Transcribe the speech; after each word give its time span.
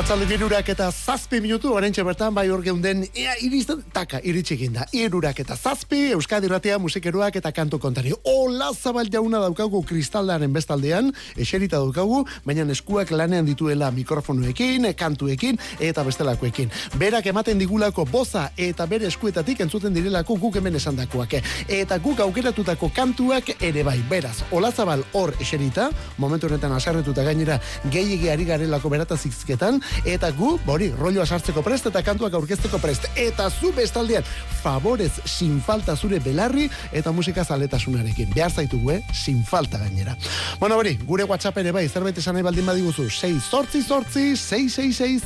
Arratzalde 0.00 0.24
girurak 0.30 0.68
eta 0.72 0.86
zazpi 0.88 1.42
minutu, 1.44 1.74
orentxe 1.76 2.00
bertan, 2.00 2.32
bai 2.32 2.46
hor 2.48 2.62
geunden, 2.64 3.02
ea, 3.12 3.34
iristen, 3.44 3.82
taka, 3.92 4.16
iritsi 4.24 4.56
da. 4.72 4.86
Irurak 4.96 5.40
eta 5.42 5.56
zazpi, 5.56 6.12
Euskadi 6.14 6.48
Ratea, 6.48 6.78
musikeroak 6.78 7.36
eta 7.36 7.52
kantu 7.52 7.78
kontari. 7.78 8.14
Ola 8.24 8.70
zabal 8.72 9.10
jauna 9.12 9.42
daukagu 9.42 9.82
kristaldaren 9.84 10.54
bestaldean, 10.54 11.12
eserita 11.36 11.76
daukagu, 11.76 12.22
baina 12.46 12.64
eskuak 12.72 13.10
lanean 13.10 13.44
dituela 13.44 13.90
mikrofonuekin, 13.90 14.88
kantuekin, 14.96 15.58
eta 15.78 16.02
bestelakoekin. 16.02 16.72
Berak 16.96 17.26
ematen 17.26 17.58
digulako 17.58 18.06
boza 18.06 18.52
eta 18.56 18.86
bere 18.86 19.06
eskuetatik 19.06 19.60
entzuten 19.60 19.92
direlako 19.92 20.38
guk 20.40 20.56
hemen 20.56 20.80
esandakoak. 20.80 21.42
Eta 21.68 21.98
guk 21.98 22.24
aukeratutako 22.24 22.88
kantuak 22.88 23.52
ere 23.60 23.84
bai, 23.84 23.98
beraz, 24.08 24.38
ola 24.50 24.72
zabal 24.72 25.04
hor 25.12 25.34
eserita, 25.40 25.90
momentu 26.16 26.48
honetan 26.48 26.72
asarretuta 26.72 27.22
gainera, 27.22 27.60
gehiagi 27.90 28.30
ari 28.30 28.48
garelako 28.48 28.96
beratazizketan, 28.96 29.82
eta 30.04 30.30
gu, 30.36 30.58
bori, 30.66 30.90
rolloa 30.96 31.26
sartzeko 31.26 31.62
prest 31.66 31.86
eta 31.90 32.02
kantuak 32.06 32.34
aurkezteko 32.34 32.78
prest. 32.82 33.06
Eta 33.16 33.50
zu 33.50 33.72
bestaldean, 33.76 34.24
favorez 34.62 35.12
sin 35.24 35.60
falta 35.60 35.96
zure 35.96 36.20
belarri 36.20 36.68
eta 36.92 37.12
musika 37.12 37.44
zaletasunarekin. 37.44 38.32
Behar 38.34 38.52
zaitugu, 38.52 38.90
eh? 38.96 39.00
Sin 39.14 39.44
falta 39.44 39.78
gainera. 39.78 40.16
Bueno, 40.60 40.76
bori, 40.76 40.96
gure 41.06 41.24
WhatsApp 41.24 41.58
ere 41.62 41.72
bai, 41.72 41.88
zerbait 41.88 42.18
esan 42.18 42.34
nahi 42.34 42.44
baldin 42.46 42.66
badiguzu, 42.66 43.08
6 43.10 43.42
sortzi 43.50 43.82
sortzi, 43.82 44.36
666 44.36 45.20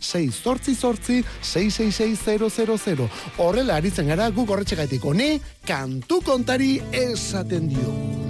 6 0.00 0.42
sortzi 0.42 0.74
sortzi, 0.74 1.24
666 1.42 3.08
Horrela 3.38 3.76
aritzen 3.76 4.08
gara, 4.08 4.30
guk 4.30 4.50
horretxe 4.50 4.76
gaitik, 4.76 5.04
honi, 5.04 5.40
kantu 5.66 6.20
kontari 6.24 6.76
esaten 6.92 7.68
diogu. 7.68 8.24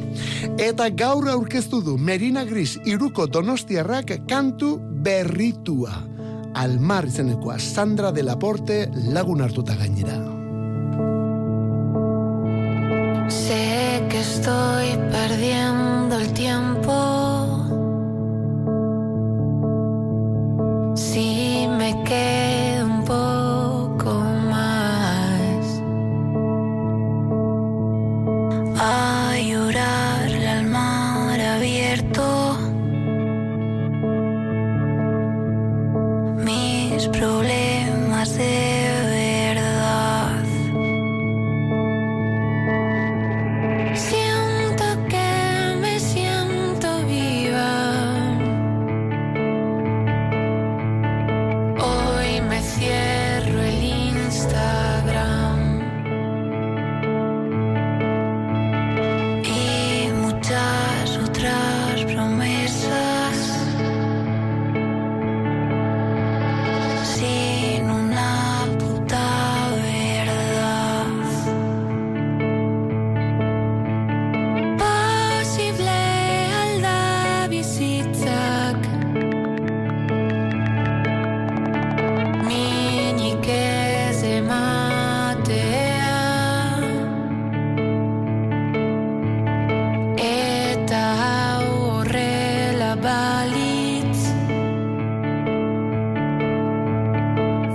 Eta 0.61 0.89
gaur 0.95 1.29
aurkeztu 1.29 1.81
du 1.83 1.97
Merina 1.99 2.45
Gris 2.47 2.77
iruko 2.87 3.27
donostiarrak 3.27 4.13
kantu 4.31 4.77
berritua. 5.05 5.93
Almar 6.55 7.05
izenekoa 7.11 7.59
Sandra 7.59 8.13
de 8.13 8.23
la 8.23 8.39
Porte 8.39 8.89
lagun 9.13 9.43
hartuta 9.43 9.75
gainera. 9.77 10.17
Sé 13.29 14.03
que 14.09 14.21
estoy 14.21 14.97
perdiendo 15.11 16.19
el 16.19 16.33
tiempo 16.33 16.95
Si 20.95 21.67
me 21.79 22.05
quedo 22.05 22.44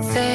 Say 0.02 0.29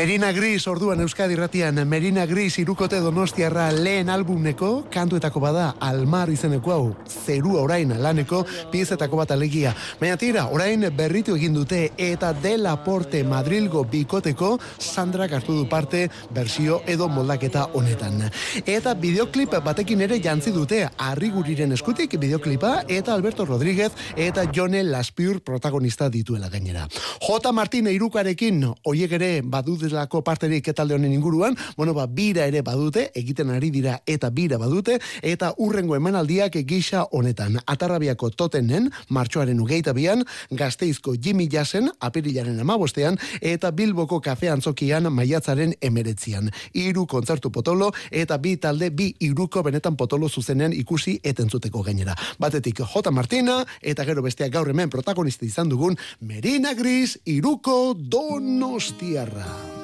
Merina 0.00 0.32
Gris 0.32 0.66
orduan 0.66 1.02
Euskadi 1.04 1.34
Ratian, 1.36 1.76
Merina 1.86 2.22
Gris 2.24 2.54
irukote 2.62 3.02
donostiarra 3.04 3.66
lehen 3.68 4.08
albumneko, 4.08 4.86
kantuetako 4.88 5.40
bada 5.44 5.64
Almar 5.84 6.30
izeneko 6.32 6.72
hau, 6.72 6.86
zerua 7.04 7.60
orain 7.60 7.92
laneko, 8.00 8.38
piezetako 8.72 9.18
bat 9.20 9.34
alegia. 9.34 9.74
Baina 10.00 10.16
tira, 10.16 10.46
orain 10.56 10.86
berritu 10.96 11.34
egin 11.36 11.52
dute 11.52 11.80
eta 12.00 12.30
dela 12.32 12.78
porte 12.80 13.20
Madrilgo 13.28 13.82
bikoteko 13.84 14.54
Sandra 14.78 15.26
hartu 15.28 15.58
du 15.58 15.66
parte 15.68 16.06
bersio 16.32 16.80
edo 16.86 17.10
moldaketa 17.12 17.66
honetan. 17.74 18.24
Eta 18.64 18.94
videoklip 18.94 19.58
batekin 19.60 20.00
ere 20.08 20.16
jantzi 20.24 20.54
dute 20.56 20.80
Arriguriren 20.96 21.76
eskutik 21.76 22.16
videoklipa 22.16 22.86
eta 22.88 23.12
Alberto 23.12 23.44
Rodríguez 23.44 23.92
eta 24.16 24.48
Jone 24.48 24.80
Laspiur 24.82 25.42
protagonista 25.44 26.08
dituela 26.08 26.48
gainera. 26.48 26.88
J. 27.20 27.52
Martin 27.52 27.92
Eirukarekin, 27.92 28.64
oiek 28.88 29.18
ere 29.20 29.32
badu 29.44 29.76
badudelako 29.90 30.22
parterik 30.22 30.70
talde 30.74 30.94
honen 30.94 31.12
inguruan, 31.12 31.56
bueno, 31.76 31.94
ba, 31.94 32.06
bira 32.06 32.46
ere 32.46 32.62
badute, 32.62 33.10
egiten 33.14 33.50
ari 33.50 33.70
dira 33.70 34.00
eta 34.06 34.30
bira 34.30 34.58
badute, 34.58 34.98
eta 35.22 35.54
urrengo 35.58 35.96
emanaldiak 35.96 36.56
gisa 36.66 37.06
honetan. 37.10 37.58
Atarrabiako 37.66 38.30
totenen, 38.30 38.90
martxoaren 39.08 39.60
ugeita 39.60 39.92
bian, 39.92 40.24
gazteizko 40.50 41.14
Jimmy 41.20 41.48
Jassen, 41.50 41.90
apirilaren 42.00 42.60
amabostean, 42.60 43.18
eta 43.40 43.70
Bilboko 43.70 44.20
kafean 44.20 44.62
zokian 44.62 45.10
maiatzaren 45.12 45.74
emeretzian. 45.80 46.50
Iru 46.74 47.06
kontzertu 47.06 47.50
potolo, 47.50 47.90
eta 48.10 48.38
bi 48.38 48.56
talde, 48.56 48.90
bi 48.90 49.14
iruko 49.20 49.62
benetan 49.62 49.96
potolo 49.96 50.28
zuzenen 50.28 50.72
ikusi 50.72 51.18
etentzuteko 51.24 51.82
gainera. 51.82 52.14
Batetik 52.38 52.82
J. 52.84 53.10
Martina, 53.10 53.64
eta 53.82 54.04
gero 54.04 54.22
besteak 54.22 54.52
gaur 54.52 54.70
hemen 54.70 54.90
protagonista 54.90 55.46
izan 55.46 55.68
dugun, 55.68 55.98
Merina 56.20 56.74
Gris, 56.74 57.18
iruko 57.26 57.94
donostiarra. 57.94 59.79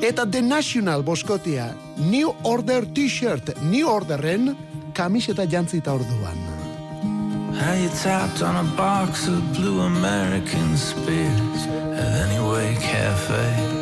Eta 0.00 0.26
The 0.26 0.40
National 0.42 1.02
boskotia, 1.02 1.74
New 1.96 2.34
Order 2.42 2.86
T-shirt, 2.86 3.60
New 3.62 3.88
Orderren 3.88 4.56
kamiseta 4.92 5.46
jantzita 5.46 5.92
orduan. 5.92 6.38
You 7.78 7.88
tapped 8.02 8.42
on 8.42 8.56
a 8.56 8.76
box 8.76 9.28
of 9.28 9.40
blue 9.52 9.80
American 9.80 10.76
spirits 10.76 11.66
at 11.94 12.28
Anyway 12.28 12.76
Cafe 12.80 13.78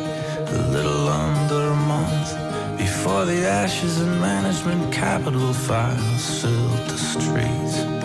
a 0.49 0.71
little 0.71 1.07
under 1.07 1.71
a 1.71 1.75
month 1.75 2.29
before 2.77 3.25
the 3.25 3.45
ashes 3.47 3.99
and 3.99 4.19
management 4.21 4.93
capital 4.93 5.53
files 5.53 6.41
filled 6.41 6.87
the 6.87 6.97
streets. 6.97 7.96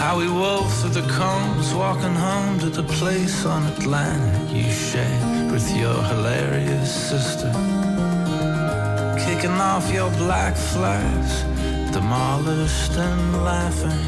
How 0.00 0.16
we 0.16 0.28
wove 0.30 0.72
through 0.80 1.02
the 1.02 1.06
combs, 1.12 1.74
walking 1.74 2.14
home 2.14 2.58
to 2.60 2.70
the 2.70 2.82
place 2.84 3.44
on 3.44 3.66
Atlantic 3.66 4.56
you 4.56 4.72
shared 4.72 5.52
with 5.52 5.70
your 5.76 6.02
hilarious 6.04 6.90
sister. 6.90 7.52
Kicking 9.22 9.58
off 9.60 9.92
your 9.92 10.10
black 10.12 10.56
flags, 10.56 11.42
demolished 11.92 12.92
and 12.92 13.44
laughing. 13.44 14.00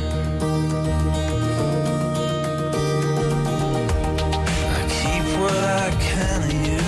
I 4.78 4.82
keep 4.98 5.24
what 5.40 5.62
I 5.84 5.90
can 6.08 6.40
of 6.48 6.54
you. 6.68 6.82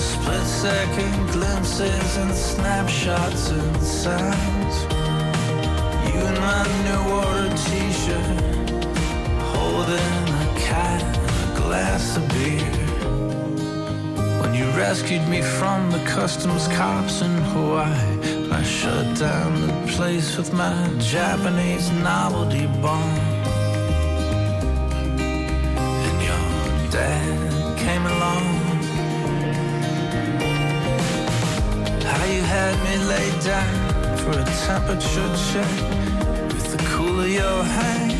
Split 0.00 0.46
second 0.46 1.30
glimpses 1.30 2.16
and 2.16 2.34
snapshots 2.34 3.50
and 3.50 3.76
sounds. 3.82 4.99
Rescued 14.90 15.28
me 15.28 15.40
from 15.40 15.88
the 15.92 15.98
customs 16.04 16.66
cops 16.68 17.22
in 17.22 17.30
Hawaii 17.52 18.50
I 18.50 18.60
shut 18.62 19.06
down 19.16 19.52
the 19.66 19.92
place 19.92 20.36
with 20.36 20.52
my 20.52 20.74
Japanese 20.98 21.90
novelty 21.92 22.66
bomb. 22.82 23.18
And 26.06 26.18
your 26.28 26.90
dad 26.90 27.78
came 27.78 28.04
along. 28.14 28.46
How 32.12 32.24
you 32.34 32.42
had 32.42 32.74
me 32.86 32.94
laid 33.12 33.36
down 33.44 34.16
for 34.18 34.32
a 34.40 34.46
temperature 34.66 35.30
check 35.52 35.99
your 37.34 37.62
hand 37.62 38.12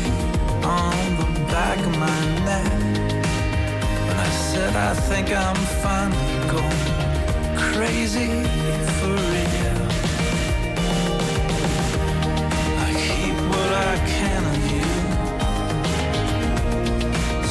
on 0.63 0.95
the 1.17 1.25
back 1.51 1.77
of 1.79 1.97
my 1.97 2.21
neck. 2.45 2.71
When 4.07 4.17
I 4.17 4.29
said 4.29 4.73
I 4.75 4.93
think 4.93 5.31
I'm 5.31 5.55
finally 5.83 6.39
going 6.55 6.85
crazy 7.73 8.31
for 8.97 9.13
real. 9.33 9.81
I 12.85 12.89
keep 13.03 13.35
what 13.51 13.71
I 13.89 13.93
can 14.15 14.41
of 14.53 14.59
you. 14.71 14.91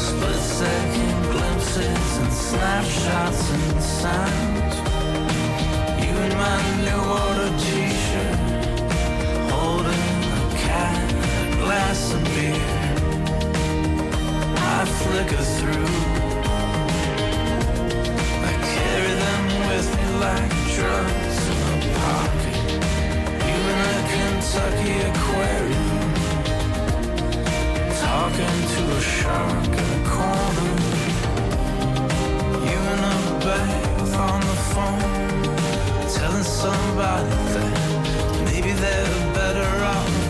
Split 0.05 0.43
second 0.61 1.17
glimpses 1.33 2.11
and 2.23 2.33
snapshots 2.33 3.43
and 3.53 3.83
sounds. 3.83 4.77
You 6.03 6.13
in 6.27 6.33
my 6.45 6.59
new 6.87 7.01
order 7.21 7.51
t-shirt 7.59 7.90
glass 11.71 12.13
of 12.15 12.25
beer. 12.35 12.69
I 14.75 14.81
flicker 14.99 15.45
through. 15.57 15.95
I 18.51 18.53
carry 18.75 19.15
them 19.25 19.45
with 19.71 19.89
me 19.97 20.07
like 20.27 20.53
drugs 20.75 21.39
in 21.53 21.61
a 21.71 21.79
pocket. 22.01 22.61
You 23.49 23.59
in 23.73 23.81
a 23.93 24.03
Kentucky 24.13 24.97
aquarium. 25.11 26.09
Talking 28.05 28.59
to 28.75 28.83
a 28.99 29.03
shark 29.17 29.73
in 29.83 29.89
a 29.99 30.03
corner. 30.15 30.75
You 32.69 32.79
in 32.95 33.01
a 33.15 33.19
bath 33.45 34.15
on 34.29 34.41
the 34.51 34.59
phone. 34.73 35.19
Telling 36.17 36.49
somebody 36.63 37.35
that 37.55 37.73
maybe 38.47 38.73
they're 38.83 39.15
better 39.39 39.71
off 39.95 40.30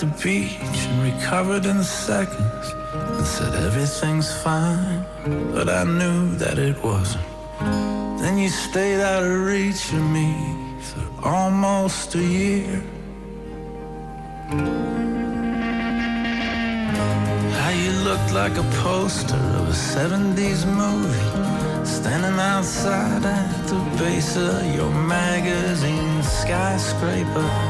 the 0.00 0.06
beach 0.22 0.56
and 0.62 1.12
recovered 1.12 1.66
in 1.66 1.84
seconds 1.84 2.72
and 2.94 3.26
said 3.26 3.54
everything's 3.66 4.32
fine, 4.42 5.04
but 5.52 5.68
I 5.68 5.84
knew 5.84 6.34
that 6.36 6.58
it 6.58 6.82
wasn't. 6.82 7.22
Then 8.18 8.38
you 8.38 8.48
stayed 8.48 9.02
out 9.02 9.22
of 9.22 9.44
reach 9.44 9.92
of 9.92 10.02
me 10.10 10.32
for 10.80 11.28
almost 11.28 12.14
a 12.14 12.22
year. 12.22 12.82
How 17.60 17.72
you 17.84 17.92
looked 18.08 18.32
like 18.32 18.56
a 18.56 18.66
poster 18.80 19.42
of 19.60 19.68
a 19.68 19.78
70s 19.96 20.64
movie, 20.82 21.84
standing 21.84 22.40
outside 22.40 23.22
at 23.22 23.66
the 23.68 23.80
base 23.98 24.34
of 24.34 24.74
your 24.74 24.90
magazine 24.90 26.22
skyscraper 26.22 27.69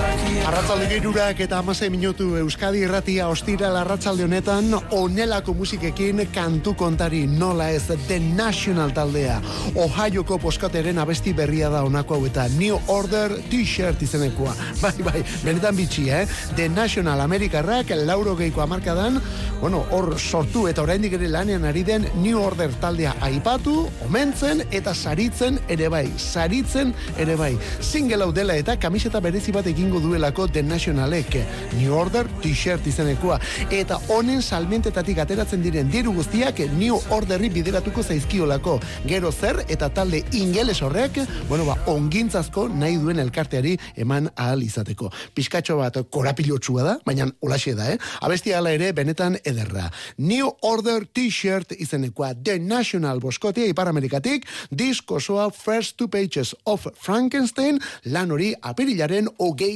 in 0.00 0.36
a 0.42 0.62
pocket. 0.62 0.90
You 0.90 1.10
in 1.10 1.16
a 1.16 1.20
Kentucky 1.20 1.20
Arratzalde 1.20 1.44
eta 1.44 1.58
amasei 1.58 1.90
minutu 1.90 2.36
Euskadi 2.36 2.80
irratia 2.84 3.28
ostira 3.28 3.68
larratzalde 3.72 4.24
honetan 4.24 4.74
onelako 4.90 5.54
musikekin 5.54 6.26
kantu 6.32 6.74
kontari 6.74 7.26
nola 7.26 7.70
ez 7.70 7.86
The 7.86 8.18
National 8.18 8.92
taldea. 8.92 9.40
Ohioko 9.74 10.38
poskateren 10.38 10.98
abesti 10.98 11.32
berria 11.32 11.68
da 11.68 11.82
onako 11.84 12.14
hau 12.14 12.26
eta 12.26 12.48
New 12.58 12.78
Order 12.88 13.30
T-shirt 13.50 14.02
izenekoa. 14.02 14.54
Bai, 14.82 14.94
bai, 15.04 15.22
benetan 15.44 15.76
bitxi, 15.76 16.08
eh? 16.10 16.26
The 16.56 16.68
National 16.68 17.20
Amerikarrak 17.20 17.90
lauro 18.06 18.34
geiko 18.36 18.62
amarkadan, 18.62 19.20
bueno, 19.60 19.84
hor 19.90 20.18
sortu 20.18 20.66
eta 20.68 20.82
oraindik 20.82 21.12
ere 21.12 21.28
lanean 21.28 21.64
ari 21.64 21.82
den 21.84 22.06
New 22.22 22.40
Order 22.40 22.72
taldea 22.80 23.14
aipatu, 23.20 23.88
omentzen 24.06 24.64
eta 24.70 24.94
saritzen 24.94 25.60
ere 25.68 25.88
bai. 25.88 26.06
Saritzen 26.16 26.94
ere 27.18 27.36
bai. 27.36 27.56
Single 27.80 28.24
hau 28.24 28.32
dela 28.32 28.56
eta 28.56 28.78
kamiseta 28.80 29.20
berezi 29.20 29.52
bat 29.52 29.66
egingo 29.90 30.08
duelako 30.08 30.46
The 30.48 30.62
Nationalek. 30.62 31.34
New 31.80 31.94
Order 31.94 32.28
t-shirt 32.42 32.86
izenekoa. 32.86 33.40
Eta 33.74 33.96
honen 34.14 34.38
salmentetatik 34.42 35.18
ateratzen 35.18 35.62
diren 35.64 35.88
diru 35.90 36.12
guztiak 36.14 36.60
New 36.76 36.94
Orderri 37.10 37.48
bideratuko 37.50 38.04
zaizkiolako. 38.04 38.76
Gero 39.10 39.32
zer 39.32 39.64
eta 39.68 39.88
talde 39.90 40.22
ingeles 40.32 40.80
horrek 40.82 41.18
bueno 41.48 41.64
ba 41.66 41.74
ongintzazko 41.90 42.68
nahi 42.68 43.00
duen 43.02 43.18
elkarteari 43.18 43.76
eman 43.96 44.28
ahal 44.36 44.62
izateko. 44.62 45.10
Pizkatxo 45.34 45.80
bat 45.80 45.98
korapilotsua 46.10 46.86
da 46.86 46.94
baina 47.04 47.26
holaxe 47.40 47.74
da 47.74 47.90
eh? 47.90 47.98
Abestia 48.20 48.58
hala 48.58 48.70
ere 48.70 48.92
benetan 48.92 49.40
ederra. 49.44 49.88
New 50.18 50.52
Order 50.62 51.08
t-shirt 51.12 51.74
izenekoa. 51.78 52.34
The 52.44 52.60
National 52.60 53.18
Boskotia 53.18 53.66
Ipar 53.66 53.88
Amerikatik 53.90 54.46
disko 54.70 55.18
soa 55.18 55.50
First 55.50 55.96
Two 55.96 56.08
Pages 56.08 56.54
of 56.64 56.86
Frankenstein 56.94 57.82
lan 58.04 58.30
hori 58.30 58.52
apirilaren 58.62 59.26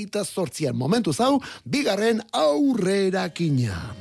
hogeita 0.05 0.25
zortzian 0.25 0.77
momentu 0.77 1.13
zau, 1.13 1.41
bigarren 1.65 2.21
aurrerakina. 2.33 3.95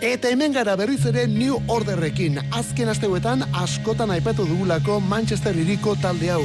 Eta 0.00 0.28
hemen 0.28 0.52
gara 0.52 0.76
berriz 0.76 1.04
ere 1.06 1.26
New 1.26 1.58
Orderrekin, 1.68 2.38
azken 2.52 2.88
asteuetan 2.88 3.44
askotan 3.52 4.10
aipatu 4.10 4.46
dugulako 4.46 5.00
Manchester 5.00 5.56
iriko 5.56 5.96
talde 6.00 6.30
hau. 6.30 6.42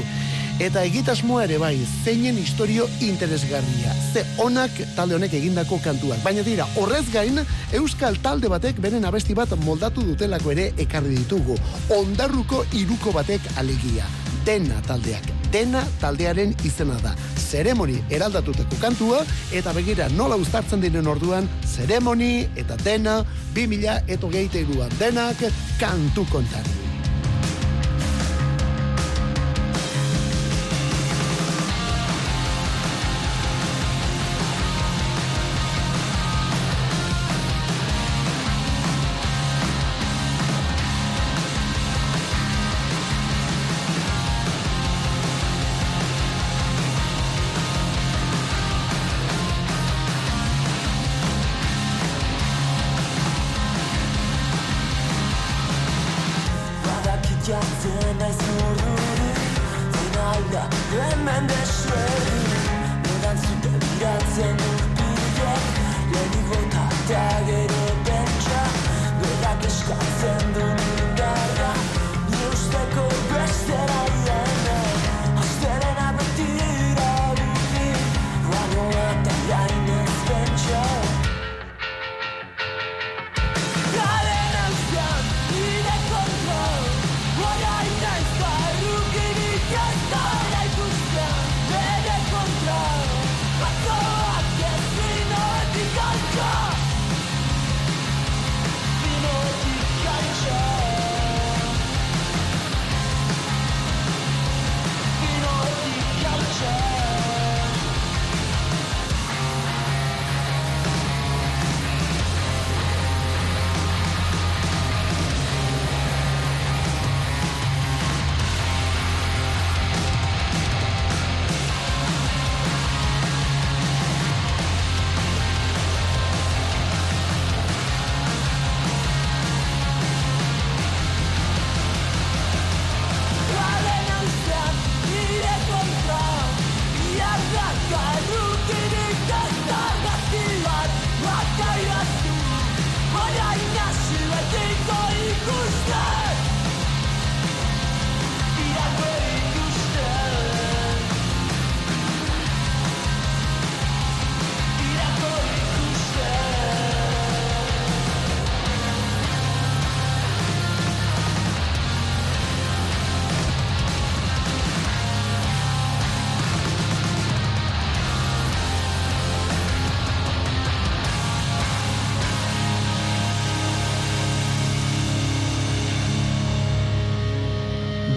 Eta 0.60 0.84
egitasmoa 0.88 1.44
ere 1.44 1.58
bai, 1.60 1.76
zeinen 2.06 2.38
historio 2.38 2.88
interesgarria. 3.02 3.92
Ze 4.14 4.24
onak 4.40 4.72
talde 4.96 5.16
honek 5.16 5.34
egindako 5.34 5.80
kantuak. 5.84 6.22
Baina 6.24 6.44
dira, 6.44 6.68
horrez 6.80 7.06
gain, 7.12 7.42
Euskal 7.76 8.16
talde 8.24 8.48
batek 8.48 8.80
beren 8.80 9.04
abesti 9.06 9.36
bat 9.36 9.52
moldatu 9.66 10.04
dutelako 10.04 10.52
ere 10.56 10.72
ekarri 10.78 11.18
ditugu. 11.18 11.58
Ondarruko 11.98 12.64
iruko 12.74 13.12
batek 13.12 13.52
alegia. 13.60 14.08
Dena 14.46 14.80
taldeak, 14.88 15.28
dena 15.56 15.84
taldearen 16.02 16.52
izena 16.68 16.98
da. 17.04 17.14
Zeremoni 17.40 17.96
eraldatuteko 18.18 18.80
kantua, 18.82 19.22
eta 19.56 19.72
begira 19.78 20.10
nola 20.18 20.36
uztartzen 20.42 20.84
diren 20.84 21.08
orduan, 21.08 21.48
zeremoni 21.64 22.34
eta 22.60 22.76
dena, 22.84 23.22
2000 23.56 24.02
eto 24.18 24.32
geite 24.34 24.66
denak 25.00 25.48
kantu 25.80 26.28
kontari. 26.34 26.95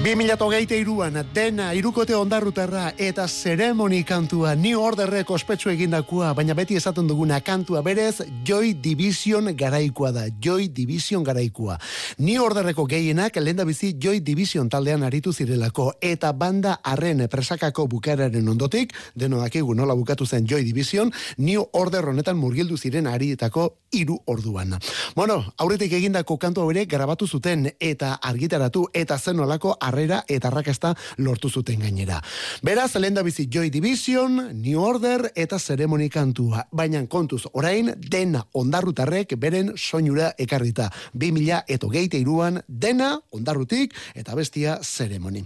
Geite 0.08 0.78
iruan, 0.80 1.12
dena 1.34 1.74
irukote 1.74 2.14
ondarrutarra 2.16 2.94
eta 2.96 3.26
zeremoni 3.28 4.04
kantua 4.04 4.54
New 4.56 4.80
Orderrek 4.80 5.28
ospetsu 5.30 5.68
egindakoa, 5.68 6.32
baina 6.34 6.54
beti 6.54 6.76
esaten 6.76 7.06
duguna 7.06 7.40
kantua 7.40 7.82
berez 7.82 8.22
Joy 8.44 8.72
Division 8.80 9.52
garaikoa 9.54 10.12
da, 10.12 10.22
Joy 10.40 10.68
Division 10.72 11.22
garaikoa. 11.24 11.76
New 12.18 12.42
Orderreko 12.42 12.86
gehienak 12.86 13.36
lenda 13.36 13.64
bizi 13.64 13.92
Joy 14.00 14.20
Division 14.24 14.70
taldean 14.70 15.02
aritu 15.02 15.32
zirelako 15.32 15.92
eta 16.00 16.32
banda 16.32 16.78
arren 16.82 17.28
presakako 17.28 17.86
bukararen 17.86 18.48
ondotik, 18.48 18.94
deno 19.14 19.42
dakigu 19.42 19.74
nola 19.74 19.94
bukatu 19.94 20.26
zen 20.26 20.46
Joy 20.46 20.64
Division, 20.64 21.12
New 21.36 21.66
Order 21.72 22.08
honetan 22.08 22.38
murgildu 22.38 22.78
ziren 22.78 23.06
arietako 23.06 23.74
iru 23.92 24.18
orduan. 24.26 24.78
Bueno, 25.14 25.42
aurretik 25.58 25.92
egindako 25.92 26.38
kantua 26.38 26.66
bere 26.66 26.86
grabatu 26.86 27.26
zuten 27.26 27.68
eta 27.80 28.14
argitaratu 28.22 28.86
eta 28.94 29.18
zen 29.18 29.40
olako 29.40 29.76
arren 29.80 29.97
aurrera 29.98 30.22
eta 30.28 30.48
arrakasta 30.48 30.94
lortu 31.18 31.50
zuten 31.50 31.80
gainera. 31.80 32.20
Beraz, 32.62 32.94
lenda 32.96 33.22
bizi 33.22 33.48
Joy 33.50 33.70
Division, 33.70 34.38
New 34.62 34.80
Order 34.80 35.32
eta 35.34 35.58
Ceremony 35.58 36.08
kantua. 36.08 36.66
Baina 36.70 37.04
kontuz, 37.06 37.44
orain 37.52 37.92
dena 37.98 38.44
ondarrutarrek 38.52 39.34
beren 39.38 39.72
soinura 39.76 40.32
ekarrita. 40.38 40.90
2000 41.14 41.64
eto 41.68 41.88
geite 41.88 42.18
iruan 42.18 42.62
dena 42.68 43.18
ondarrutik 43.30 43.94
eta 44.14 44.34
bestia 44.34 44.78
Ceremony. 44.82 45.44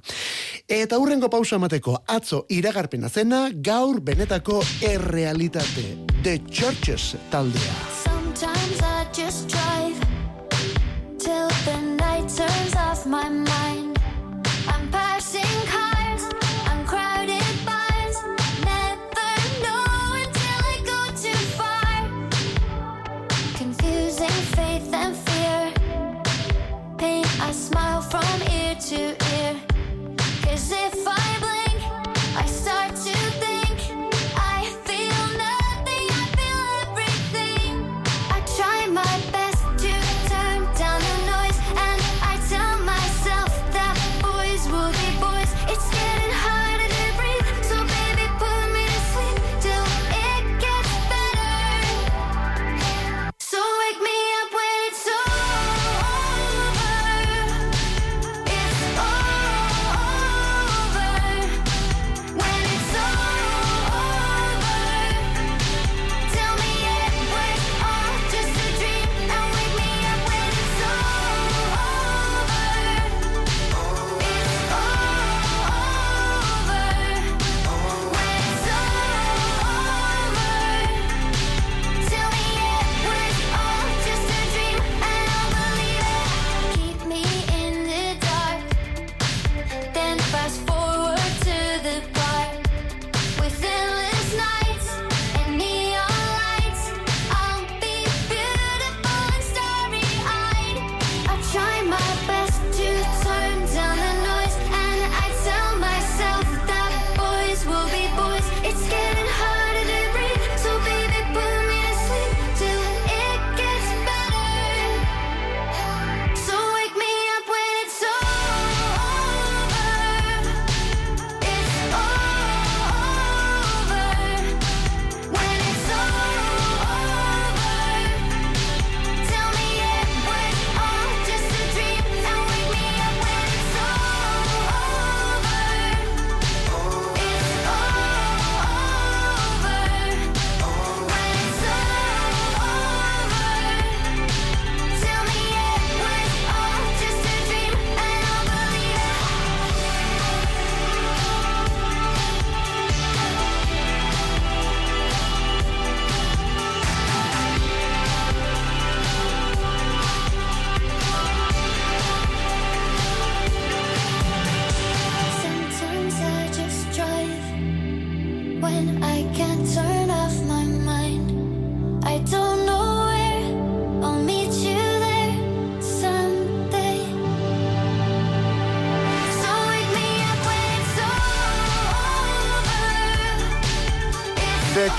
Eta 0.68 0.99
hurrengo 0.99 1.30
pausa 1.30 1.56
emateko 1.56 2.02
atzo 2.06 2.44
iragarpena 2.49 3.09
zena 3.09 3.49
gaur 3.54 4.00
benetako 4.00 4.62
errealitate. 4.82 5.97
The 6.23 6.38
Churches 6.50 7.16
taldea. 7.30 7.76
Sometimes 8.04 8.80
I 8.82 9.06
just 9.12 9.49
drive 9.49 9.99
till 11.18 11.49
the 11.64 11.80
night 11.97 12.28
turns 12.28 12.75
off 12.76 13.06
my 13.06 13.28
mind. 13.28 13.82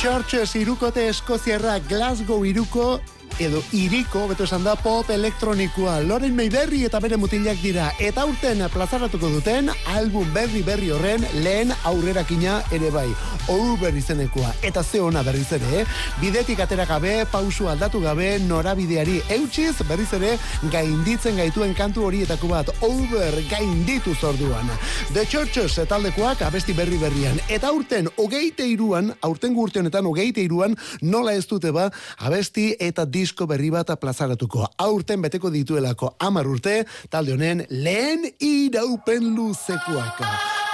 Churches 0.04 0.52
irukote 0.60 1.06
eskoziarra 1.08 1.78
Glasgow 1.88 2.42
iruko 2.44 2.98
edo 3.40 3.62
iriko, 3.74 4.28
beto 4.30 4.46
esan 4.46 4.64
da, 4.64 4.76
pop 4.78 5.10
elektronikoa. 5.10 6.00
Loren 6.06 6.36
Mayberry 6.36 6.84
eta 6.86 7.00
bere 7.02 7.18
mutilak 7.18 7.58
dira. 7.64 7.90
Eta 8.00 8.26
urten 8.30 8.62
plazaratuko 8.74 9.32
duten 9.34 9.72
album 9.94 10.30
berri 10.36 10.62
berri 10.64 10.92
horren 10.94 11.26
lehen 11.42 11.74
aurrerakina 11.90 12.60
ere 12.76 12.92
bai. 12.94 13.08
Over 13.50 13.96
izenekoa. 13.98 14.54
Eta 14.62 14.84
ze 14.84 15.02
ona 15.02 15.24
berriz 15.24 15.50
ere, 15.58 15.82
eh? 15.82 15.86
Bidetik 16.22 16.62
atera 16.64 16.86
gabe, 16.86 17.26
pausu 17.32 17.68
aldatu 17.72 18.02
gabe, 18.04 18.38
norabideari 18.46 19.20
eutxiz, 19.38 19.74
berriz 19.90 20.12
ere, 20.14 20.38
gainditzen 20.72 21.38
gaituen 21.42 21.74
kantu 21.74 22.06
horietako 22.06 22.52
bat. 22.54 22.70
Over 22.86 23.40
gainditu 23.50 24.14
zorduan. 24.16 24.70
The 25.14 25.26
Churches 25.26 25.80
taldekoak 25.90 26.46
abesti 26.46 26.78
berri 26.78 27.02
berrian. 27.02 27.42
Eta 27.50 27.74
urten, 27.74 28.12
hogeite 28.18 28.68
iruan, 28.70 29.12
aurten 29.22 29.58
gurte 29.58 29.82
honetan, 29.82 30.06
hogeite 30.06 30.46
iruan, 30.46 30.78
nola 31.02 31.34
ez 31.34 31.48
dute 31.50 31.74
ba, 31.74 31.90
abesti 32.22 32.76
eta 32.80 33.06
di 33.10 33.23
disko 33.24 33.48
berri 33.48 33.72
bat 33.72 33.94
aplazaratuko. 33.94 34.66
Aurten 34.84 35.24
beteko 35.24 35.52
dituelako 35.54 36.16
amar 36.28 36.50
urte, 36.50 36.82
talde 37.12 37.36
honen 37.38 37.64
lehen 37.70 38.28
iraupen 38.44 39.32
luzekuak. 39.38 40.20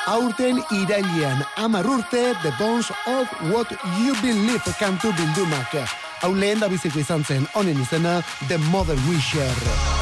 Aurten 0.10 0.62
irailean 0.74 1.46
amar 1.62 1.86
urte, 1.86 2.24
The 2.42 2.54
Bones 2.58 2.90
of 3.06 3.30
What 3.54 3.72
You 4.02 4.18
Believe 4.24 4.76
kantu 4.82 5.14
bildumak. 5.20 5.78
Hau 6.24 6.34
lehen 6.34 6.60
da 6.60 6.72
biziko 6.72 7.00
izan 7.00 7.24
zen, 7.24 7.48
honen 7.54 7.80
izena, 7.86 8.20
The 8.48 8.58
Mother 8.72 8.98
Wisher. 9.08 9.48
Wisher. 9.54 9.99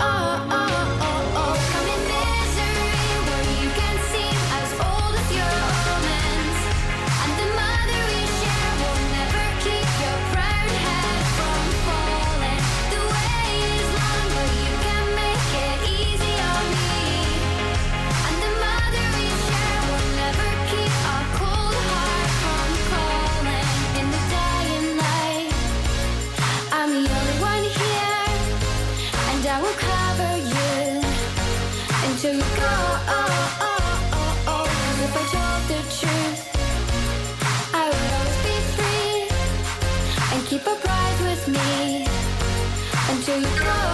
are. 0.00 0.35
You 43.42 43.60
go, 43.60 43.85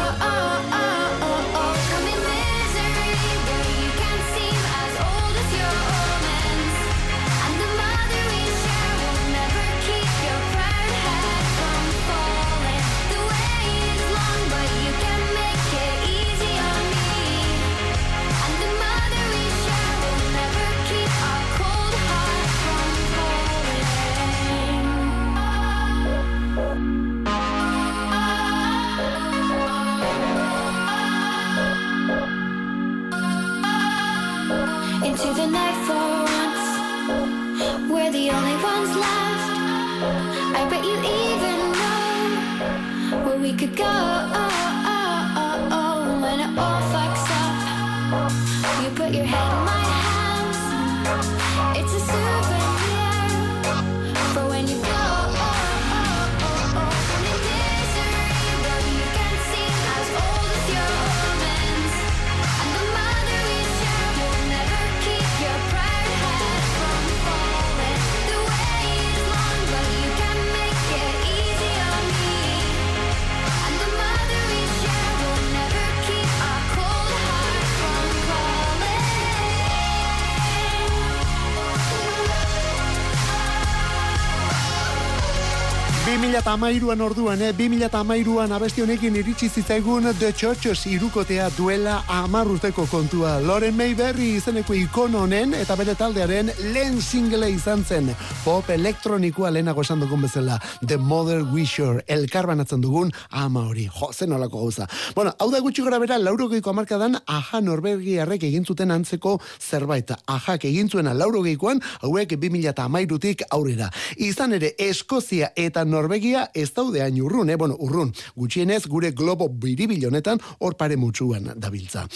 an 86.52 87.00
orduan, 87.00 87.40
eh? 87.40 87.52
bi 87.52 87.66
mila 87.68 87.88
an 87.88 88.52
abesti 88.52 88.82
honekin 88.82 89.16
iritsi 89.16 89.48
zitzaigun 89.48 90.04
The 90.18 90.32
Churches 90.32 90.84
irukotea 90.86 91.48
duela 91.56 92.04
amar 92.06 92.46
urteko 92.46 92.86
kontua. 92.86 93.40
Loren 93.40 93.74
Mayberry 93.74 94.36
izeneko 94.36 94.74
ikono 94.74 95.20
honen 95.22 95.54
eta 95.54 95.74
bere 95.76 95.94
taldearen 95.94 96.50
lehen 96.74 97.00
single 97.00 97.50
izan 97.50 97.84
zen. 97.84 98.14
Pop 98.44 98.68
elektronikoa 98.68 99.50
lehenago 99.50 99.80
esan 99.80 100.00
dugun 100.00 100.20
bezala. 100.20 100.58
The 100.86 100.98
Mother 100.98 101.42
Wisher, 101.42 102.02
elkarbanatzen 102.06 102.82
dugun 102.82 103.10
ama 103.30 103.64
hori. 103.70 103.88
Jo, 103.88 104.12
zen 104.12 104.32
olako 104.32 104.58
gauza. 104.58 104.86
Bueno, 105.14 105.32
hau 105.38 105.50
da 105.50 105.60
gutxi 105.60 105.82
gora 105.82 105.98
bera, 105.98 106.18
laurogeiko 106.18 106.70
amarkadan 106.70 107.16
aja 107.26 107.62
norbergiarrek 107.62 108.44
egin 108.44 108.66
zuten 108.66 108.90
antzeko 108.90 109.38
zerbait. 109.58 110.12
Ajak 110.26 110.66
egin 110.68 110.90
zuena 110.90 111.14
laurogeikoan, 111.14 111.80
hauek 112.02 112.36
2000 112.36 112.84
amairutik 112.84 113.46
aurrera. 113.50 113.88
Izan 114.18 114.52
ere, 114.52 114.74
Eskozia 114.78 115.52
eta 115.56 115.84
Norvegia 115.88 116.41
ez 116.54 116.70
daude 116.74 117.02
hain 117.02 117.20
urrun, 117.22 117.50
eh? 117.50 117.56
bueno, 117.56 117.76
urrun, 117.78 118.12
gutxienez 118.36 118.86
gure 118.86 119.12
globo 119.12 119.48
biribil 119.48 120.06
honetan 120.08 120.40
hor 120.58 120.76
pare 120.76 120.96
mutxuan 120.96 121.52
dabiltza. 121.56 122.06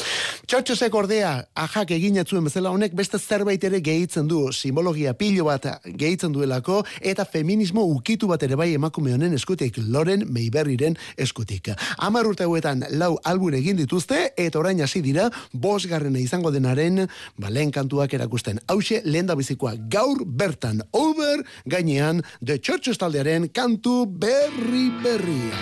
Txotxosek 0.46 0.94
ordea, 0.94 1.32
ajak 1.54 1.90
egin 1.96 2.18
atzuen 2.22 2.46
bezala 2.46 2.70
honek 2.70 2.94
beste 2.96 3.18
zerbait 3.18 3.62
ere 3.64 3.80
gehitzen 3.84 4.28
du, 4.28 4.46
simbologia 4.52 5.14
pilo 5.18 5.46
bat 5.48 5.66
gehitzen 5.86 6.32
duelako, 6.34 6.82
eta 7.00 7.24
feminismo 7.24 7.84
ukitu 7.90 8.28
bat 8.30 8.42
ere 8.42 8.56
bai 8.58 8.72
emakume 8.74 9.14
honen 9.14 9.34
eskutik, 9.34 9.78
Loren 9.88 10.26
Meiberriren 10.32 10.96
eskutik. 11.16 11.72
Amar 11.98 12.26
urte 12.26 12.46
hauetan 12.46 12.84
lau 12.98 13.16
album 13.24 13.54
egin 13.58 13.78
dituzte, 13.78 14.32
eta 14.36 14.58
orain 14.58 14.80
hasi 14.82 15.02
dira, 15.02 15.28
bosgarrena 15.52 16.18
izango 16.22 16.50
denaren, 16.54 17.06
ba, 17.38 17.50
lehen 17.50 17.72
kantuak 17.74 18.14
erakusten. 18.16 18.60
Hauxe, 18.70 19.02
lehen 19.04 19.26
bizikoa, 19.36 19.74
gaur 19.90 20.22
bertan, 20.24 20.82
over, 20.92 21.42
gainean, 21.66 22.22
The 22.44 22.58
Churches 22.58 22.98
taldearen 22.98 23.48
kantu 23.52 24.06
berri 24.20 24.88
berria. 25.04 25.60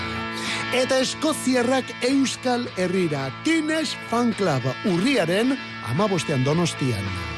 Eta 0.75 0.99
Eskoziarrak 1.03 1.91
Euskal 2.07 2.67
Herrira, 2.77 3.29
Teenage 3.45 3.99
Fan 4.11 4.35
Club, 4.39 4.67
urriaren 4.91 5.55
amabostean 5.91 6.47
donostian. 6.47 7.34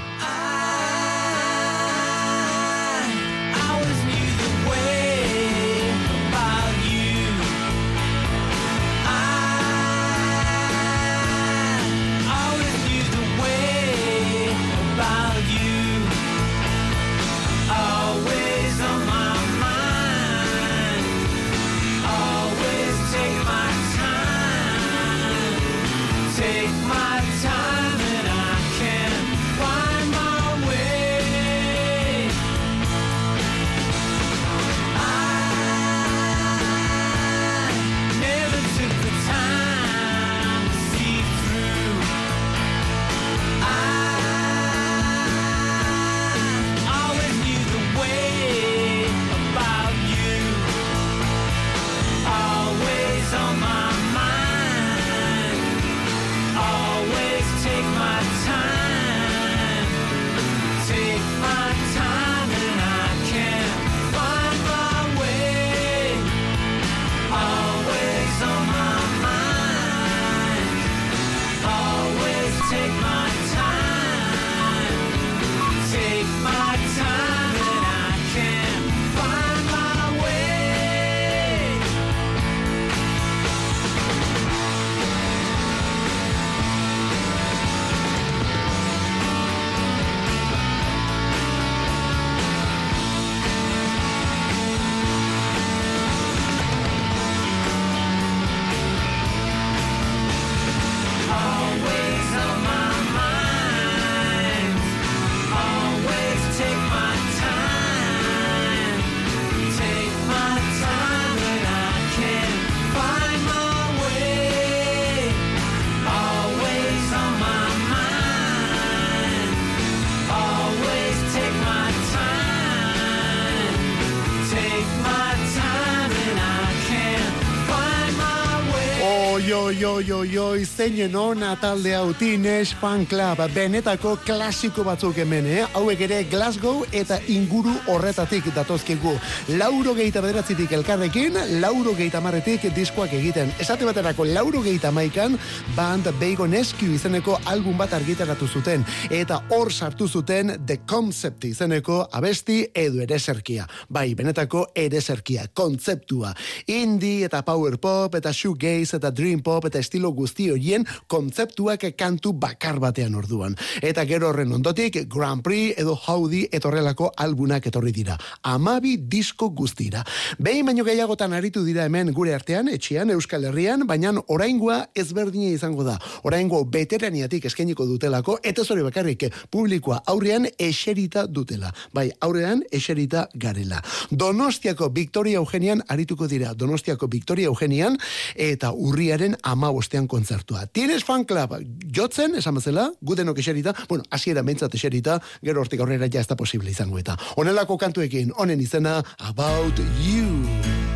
Zeinen 130.86 131.16
ona 131.16 131.56
talde 131.58 131.94
hau 131.96 132.12
Teenage 132.14 132.76
Fan 132.78 133.06
Club, 133.10 133.40
benetako 133.50 134.12
klasiko 134.22 134.84
batzuk 134.86 135.16
hemen, 135.18 135.46
eh? 135.50 135.64
Hauek 135.74 136.02
ere 136.06 136.20
Glasgow 136.30 136.84
eta 136.94 137.16
inguru 137.32 137.72
horretatik 137.90 138.46
datozkigu. 138.54 139.16
Lauro 139.58 139.96
geita 139.98 140.22
bederatzitik 140.22 140.70
elkarrekin, 140.76 141.34
lauro 141.62 141.94
geita 141.98 142.20
marretik 142.22 142.68
diskoak 142.76 143.16
egiten. 143.18 143.50
Esate 143.58 143.88
baterako 143.88 144.28
lauro 144.28 144.62
geita 144.62 144.92
maikan, 144.94 145.34
band 145.74 146.06
Beigo 146.20 146.46
Nescu 146.46 146.92
izeneko 146.94 147.40
album 147.50 147.80
bat 147.82 147.96
argitaratu 147.98 148.46
zuten. 148.46 148.86
Eta 149.10 149.40
hor 149.56 149.72
sartu 149.72 150.06
zuten 150.06 150.54
The 150.68 150.78
Concept 150.86 151.48
izeneko 151.50 152.04
abesti 152.12 152.60
edo 152.74 153.02
ereserkia. 153.02 153.66
Bai, 153.90 154.12
benetako 154.14 154.68
ereserkia, 154.76 155.48
kontzeptua. 155.52 156.30
Indie 156.78 157.26
eta 157.26 157.42
power 157.42 157.80
pop 157.82 158.14
eta 158.14 158.30
shoegaze 158.30 159.00
eta 159.00 159.10
dream 159.10 159.42
pop 159.42 159.66
eta 159.66 159.82
estilo 159.82 160.14
guzti 160.14 160.52
horien 160.76 160.86
kontzeptuak 161.06 161.84
kantu 161.96 162.32
bakar 162.32 162.78
batean 162.80 163.14
orduan. 163.14 163.56
Eta 163.82 164.04
gero 164.04 164.28
horren 164.30 164.52
ondotik 164.52 165.06
Grand 165.08 165.42
Prix 165.42 165.74
edo 165.78 165.94
Howdy 165.96 166.48
etorrelako 166.52 167.12
albunak 167.16 167.66
etorri 167.66 167.92
dira. 167.92 168.16
Amabi 168.42 168.96
disko 168.96 169.50
guztira. 169.50 170.04
Behin 170.38 170.66
baino 170.66 170.84
gehiagotan 170.84 171.32
aritu 171.32 171.64
dira 171.64 171.84
hemen 171.84 172.12
gure 172.12 172.34
artean, 172.34 172.68
etxean, 172.68 173.10
Euskal 173.10 173.44
Herrian, 173.44 173.86
baina 173.86 174.12
oraingoa 174.28 174.88
ezberdina 174.94 175.50
izango 175.50 175.84
da. 175.84 175.98
Oraingo 176.24 176.64
veteraniatik 176.64 177.46
eskainiko 177.46 177.86
dutelako, 177.86 178.38
eta 178.42 178.64
zori 178.64 178.82
bakarrik 178.82 179.26
publikoa 179.50 180.02
aurrean 180.06 180.46
eserita 180.58 181.26
dutela. 181.26 181.72
Bai, 181.92 182.10
aurrean 182.20 182.62
eserita 182.72 183.28
garela. 183.34 183.82
Donostiako 184.10 184.90
Victoria 184.94 185.38
Eugenian 185.38 185.82
arituko 185.88 186.28
dira. 186.28 186.54
Donostiako 186.54 187.08
Victoria 187.10 187.46
Eugenian 187.46 187.98
eta 188.34 188.72
urriaren 188.72 189.36
ama 189.42 189.70
bostean 189.72 190.06
kontzertua. 190.06 190.55
Tienes 190.72 191.04
fan 191.04 191.24
club, 191.24 191.56
jotzen, 191.92 192.36
esan 192.40 192.56
bezala, 192.58 192.90
gudenok 193.00 193.38
eserita, 193.42 193.74
bueno, 193.88 194.04
hasiera 194.10 194.42
mentzat 194.42 194.74
eserita, 194.74 195.20
gero 195.42 195.60
hortik 195.60 195.80
aurrera 195.80 196.08
ja 196.12 196.20
ez 196.20 196.28
da 196.30 196.36
posible 196.36 196.70
izango 196.70 196.98
eta. 196.98 197.16
Honelako 197.36 197.78
kantuekin, 197.78 198.32
honen 198.36 198.60
izena, 198.60 199.02
About 199.18 199.80
You. 200.04 200.86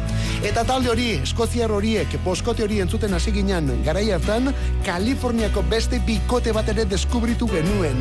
Eta 0.41 0.63
talde 0.65 0.89
hori, 0.89 1.09
eskoziar 1.21 1.73
horiek, 1.77 2.15
boskote 2.25 2.65
hori 2.65 2.79
entzuten 2.81 3.13
hasi 3.13 3.33
ginen 3.35 3.69
garai 3.85 4.07
hartan, 4.15 4.49
Kaliforniako 4.87 5.67
beste 5.69 6.01
bikote 6.07 6.55
bat 6.57 6.69
ere 6.73 6.87
deskubritu 6.89 7.49
genuen. 7.51 8.01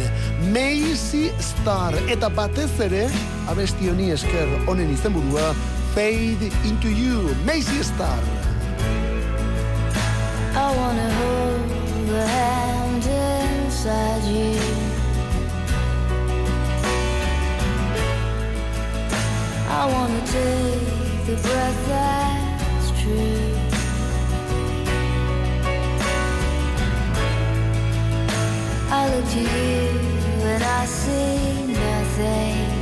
Macy 0.54 1.28
Star. 1.44 1.98
Eta 2.08 2.32
batez 2.32 2.72
ere, 2.88 3.10
abesti 3.52 3.92
honi 3.92 4.14
esker 4.16 4.56
honen 4.72 4.94
izenburua, 4.96 5.52
Fade 5.98 6.54
Into 6.64 6.88
You. 6.88 7.36
Macy 7.44 7.84
Star. 7.84 8.49
I 10.62 10.76
wanna 10.76 11.10
hold 11.20 11.70
the 12.10 12.28
hand 12.28 13.06
inside 13.06 14.24
you. 14.36 14.60
I 19.80 19.82
wanna 19.94 20.22
take 20.38 21.26
the 21.28 21.36
breath 21.46 21.80
that's 21.88 22.90
true. 23.02 23.46
I 28.92 29.02
look 29.12 29.26
to 29.36 29.40
you 29.40 29.80
and 30.54 30.64
I 30.64 30.86
see 30.86 31.68
nothing. 31.84 32.80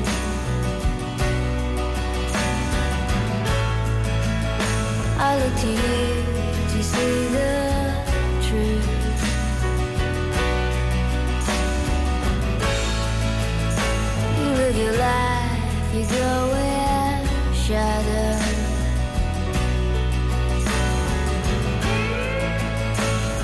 I 5.20 5.30
look 5.42 5.56
to 5.62 5.70
you 5.84 6.17
shadow. 17.68 18.40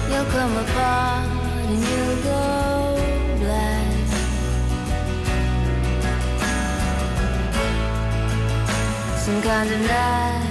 You'll 0.10 0.30
come 0.32 0.56
apart 0.64 1.28
and 1.68 1.80
you'll 1.90 2.20
go 2.32 2.42
blind. 3.42 4.10
Some 9.26 9.42
kind 9.42 9.70
of 9.74 9.82
night 9.82 10.43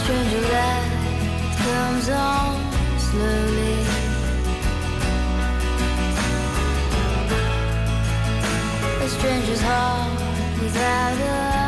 stranger 0.00 0.40
light 0.40 1.54
comes 1.64 2.08
on 2.08 2.54
slowly. 2.98 3.76
A 9.04 9.08
stranger's 9.08 9.60
heart 9.60 10.20
without 10.60 11.20
a. 11.20 11.63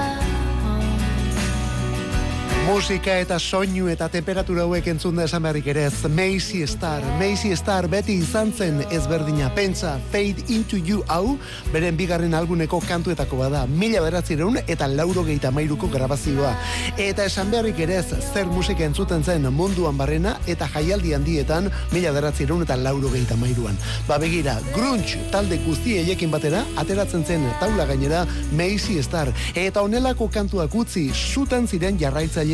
Musika 2.66 3.14
eta 3.22 3.36
soinu 3.38 3.86
eta 3.86 4.08
temperatura 4.10 4.64
hauek 4.64 4.88
entzun 4.90 5.14
da 5.14 5.22
esan 5.28 5.44
beharrik 5.44 5.68
ere 5.70 5.84
ez. 5.86 6.08
Macy 6.10 6.64
Star, 6.66 7.04
Macy 7.20 7.52
Star 7.54 7.86
beti 7.86 8.16
izan 8.18 8.50
zen 8.50 8.80
ezberdina. 8.90 9.52
Pentsa, 9.54 9.92
Fade 10.10 10.42
Into 10.50 10.76
You 10.76 11.04
hau, 11.06 11.36
beren 11.70 11.94
bigarren 11.96 12.34
albuneko 12.34 12.80
kantuetako 12.82 13.38
bada. 13.38 13.60
Mila 13.70 14.02
beratzireun 14.02 14.58
eta 14.66 14.88
lauro 14.90 15.22
geita 15.28 15.52
mairuko 15.54 15.86
grabazioa. 15.92 16.50
Eta 16.98 17.28
esan 17.30 17.52
beharrik 17.54 17.78
ere 17.86 18.00
ez, 18.00 18.18
zer 18.32 18.50
musika 18.50 18.82
entzuten 18.84 19.22
zen 19.22 19.46
munduan 19.54 19.94
barrena 19.96 20.34
eta 20.50 20.66
jaialdi 20.74 21.14
handietan 21.14 21.70
mila 21.92 22.10
beratzireun 22.18 22.66
eta 22.66 22.76
lauro 22.82 23.14
geita 23.14 23.38
mairuan. 23.38 23.78
Ba 24.08 24.18
begira, 24.18 24.56
grunge 24.74 25.22
talde 25.30 25.60
guzti 25.68 26.00
eiekin 26.02 26.34
batera, 26.34 26.64
ateratzen 26.82 27.22
zen 27.24 27.46
taula 27.62 27.86
gainera 27.86 28.26
Macy 28.50 28.98
Star. 29.06 29.30
Eta 29.54 29.86
honelako 29.86 30.26
kantuak 30.34 30.74
utzi, 30.74 31.12
sutan 31.14 31.70
ziren 31.70 32.02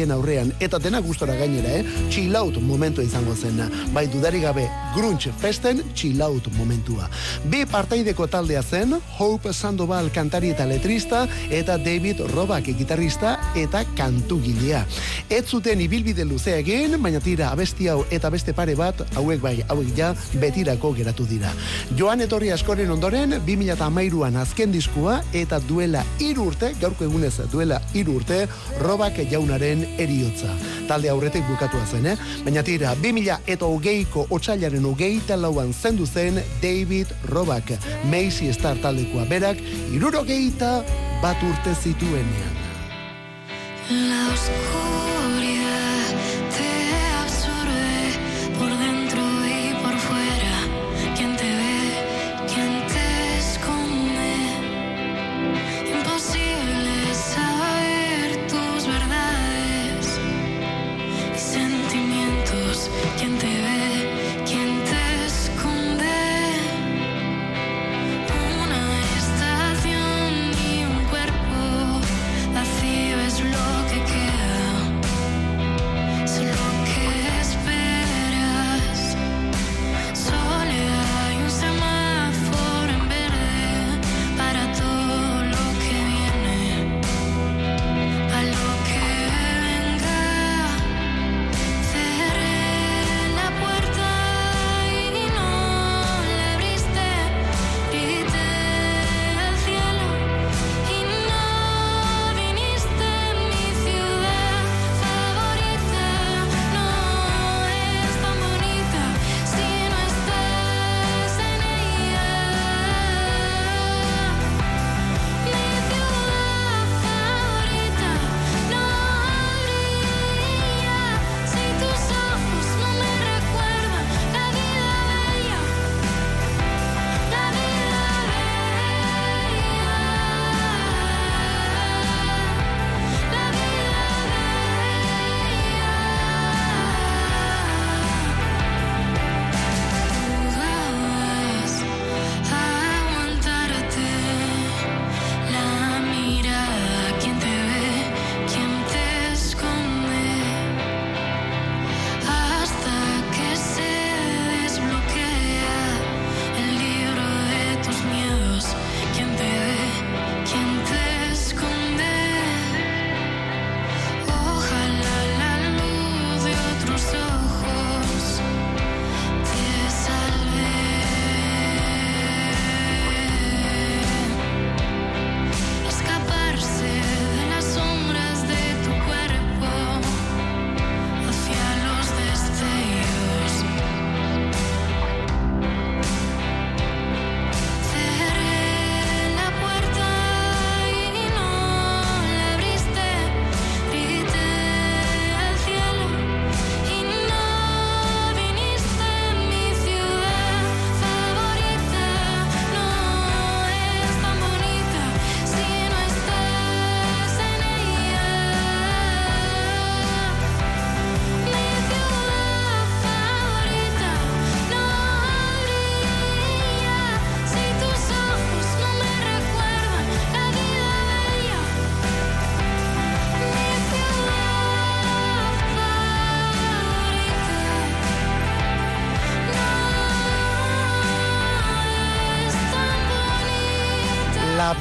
jarraitzaileen 0.03 0.13
aurrean, 0.13 0.53
eta 0.61 0.79
dena 0.79 1.01
gustora 1.01 1.35
gainera, 1.37 1.79
eh? 1.79 1.85
Chill 2.11 2.35
out 2.37 2.59
momentua 2.61 3.05
izango 3.05 3.35
zen. 3.35 3.61
Bai 3.93 4.07
dudari 4.09 4.41
gabe, 4.41 4.69
grunge 4.95 5.33
festen 5.39 5.83
chill 5.95 6.23
out 6.23 6.49
momentua. 6.57 7.09
Bi 7.45 7.65
partaideko 7.67 8.27
taldea 8.27 8.63
zen, 8.63 8.95
Hope 9.19 9.53
Sandoval 9.53 10.11
kantari 10.13 10.51
eta 10.51 10.67
letrista, 10.67 11.27
eta 11.51 11.79
David 11.79 12.21
Robak 12.33 12.65
gitarrista 12.65 13.39
eta 13.57 13.85
kantugilea. 13.97 14.85
Ez 15.31 15.47
zuten 15.49 15.81
ibilbide 15.81 16.25
luzea 16.25 16.59
egin, 16.59 16.99
baina 17.03 17.21
tira 17.21 17.51
abesti 17.53 17.89
hau 17.89 18.05
eta 18.11 18.31
beste 18.31 18.53
pare 18.53 18.75
bat, 18.75 19.03
hauek 19.17 19.41
bai, 19.41 19.63
hauek 19.69 19.95
ja, 19.97 20.13
betirako 20.41 20.93
geratu 20.97 21.27
dira. 21.29 21.53
Joan 21.99 22.21
etorri 22.21 22.51
askoren 22.53 22.91
ondoren, 22.91 23.39
2008an 23.47 24.41
azken 24.43 24.73
diskua, 24.73 25.21
eta 25.33 25.61
duela 25.69 26.05
hiru 26.21 26.51
urte, 26.51 26.73
gaurko 26.81 27.05
egunez 27.05 27.35
duela 27.53 27.81
hiru 27.95 28.19
urte, 28.21 28.47
robak 28.83 29.21
jaunaren 29.31 29.85
eriotza. 29.99 30.51
Talde 30.89 31.11
aurretik 31.13 31.45
bukatua 31.49 31.85
zen, 31.87 32.07
eh? 32.13 32.17
Baina 32.45 32.63
tira, 32.67 32.95
2000 33.03 33.39
eta 33.47 33.69
hogeiko 33.69 34.27
otxailaren 34.31 34.87
hogeita 34.89 35.37
lauan 35.37 35.73
zendu 35.73 36.07
zen 36.07 36.43
David 36.63 37.13
Robak, 37.31 37.75
Macy 38.11 38.53
Star 38.53 38.81
taldekoa 38.83 39.27
berak, 39.31 39.61
irurogeita 39.93 40.75
bat 41.23 41.49
urte 41.49 41.77
zituenean. 41.83 42.61
La 43.91 44.29
oscuridad 44.33 45.12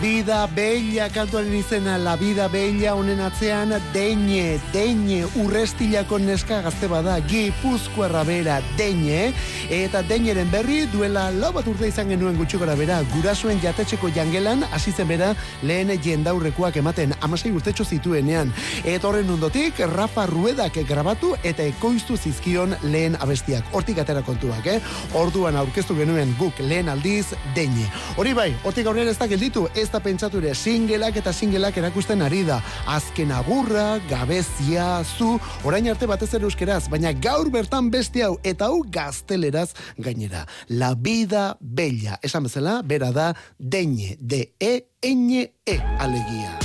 vida 0.01 0.47
bella 0.47 1.09
kantuaren 1.13 1.53
izena 1.53 1.97
La 2.01 2.15
vida 2.17 2.47
bella 2.49 2.95
honen 2.95 3.19
atzean 3.21 3.69
Deine, 3.93 4.59
Deine 4.73 5.19
urrestilako 5.43 6.17
neska 6.17 6.61
gazte 6.65 6.87
bada 6.89 7.19
Gipuzkoarra 7.29 8.23
bera 8.25 8.55
Deine 8.79 9.29
eta 9.69 10.01
Deineren 10.01 10.49
berri 10.49 10.87
duela 10.89 11.27
lau 11.29 11.51
bat 11.53 11.67
urte 11.69 11.85
izan 11.91 12.09
genuen 12.09 12.39
gutxi 12.39 12.57
gora 12.57 12.73
bera 12.79 12.97
gurasoen 13.13 13.61
jatetxeko 13.61 14.09
jangelan 14.15 14.65
hasi 14.71 14.91
zen 14.91 15.07
bera 15.11 15.35
lehen 15.61 15.93
jendaurrekoak 16.01 16.81
ematen 16.81 17.13
amasei 17.21 17.53
urtetxo 17.53 17.85
zituenean 17.85 18.49
eta 18.83 19.07
horren 19.07 19.29
ondotik 19.29 19.83
Rafa 19.93 20.25
Ruedak 20.25 20.81
grabatu 20.89 21.35
eta 21.43 21.61
ekoiztu 21.61 22.17
zizkion 22.17 22.73
lehen 22.87 23.19
abestiak 23.21 23.69
hortik 23.71 24.01
atera 24.01 24.25
kontuak, 24.25 24.65
eh? 24.65 24.79
Orduan 25.13 25.55
aurkeztu 25.61 25.95
genuen 25.95 26.33
guk 26.39 26.57
lehen 26.65 26.89
aldiz 26.89 27.35
Deine. 27.55 27.85
Hori 28.17 28.33
bai, 28.33 28.49
hortik 28.65 28.89
aurrera 28.89 29.13
ez 29.13 29.19
da 29.19 29.29
gelditu, 29.29 29.67
ez 29.75 29.90
da 29.91 29.99
pentsatu 30.03 30.39
ere 30.39 30.53
singelak 30.55 31.17
eta 31.19 31.33
singelak 31.33 31.77
erakusten 31.77 32.21
ari 32.23 32.43
da. 32.47 32.61
Azken 32.87 33.31
agurra, 33.35 33.99
gabezia, 34.09 35.03
zu, 35.03 35.37
orain 35.67 35.89
arte 35.91 36.07
batez 36.09 36.31
ere 36.37 36.47
euskeraz, 36.47 36.87
baina 36.91 37.13
gaur 37.13 37.51
bertan 37.51 37.91
beste 37.91 38.23
hau 38.23 38.37
eta 38.43 38.71
hau 38.71 38.81
gazteleraz 38.87 39.71
gainera. 39.97 40.45
La 40.69 40.93
vida 40.95 41.57
bella, 41.59 42.19
esan 42.23 42.47
bezala, 42.47 42.81
bera 42.83 43.11
da 43.11 43.33
deine, 43.57 44.15
de 44.19 44.53
e, 44.59 44.87
ene, 45.01 45.51
e, 45.65 45.79
alegia. 45.99 46.57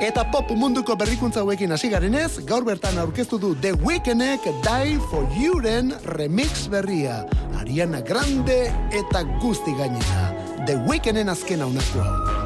Eta 0.00 0.26
pop 0.28 0.50
munduko 0.52 0.92
berrikuntza 0.98 1.40
hauekin 1.40 1.72
hasi 1.72 1.88
garenez, 1.88 2.42
gaur 2.48 2.66
bertan 2.66 2.98
aurkeztu 3.00 3.38
du 3.40 3.54
The 3.64 3.72
Weekendek 3.80 4.44
Die 4.66 4.98
For 5.08 5.24
Youren 5.40 5.94
remix 6.16 6.66
berria. 6.68 7.22
Ariana 7.56 8.02
Grande 8.04 8.66
eta 8.92 9.24
guzti 9.40 9.72
gainera. 9.78 10.34
The 10.66 10.76
Weekenden 10.84 11.32
azken 11.32 11.64
haunatu 11.64 12.04
hau. 12.04 12.45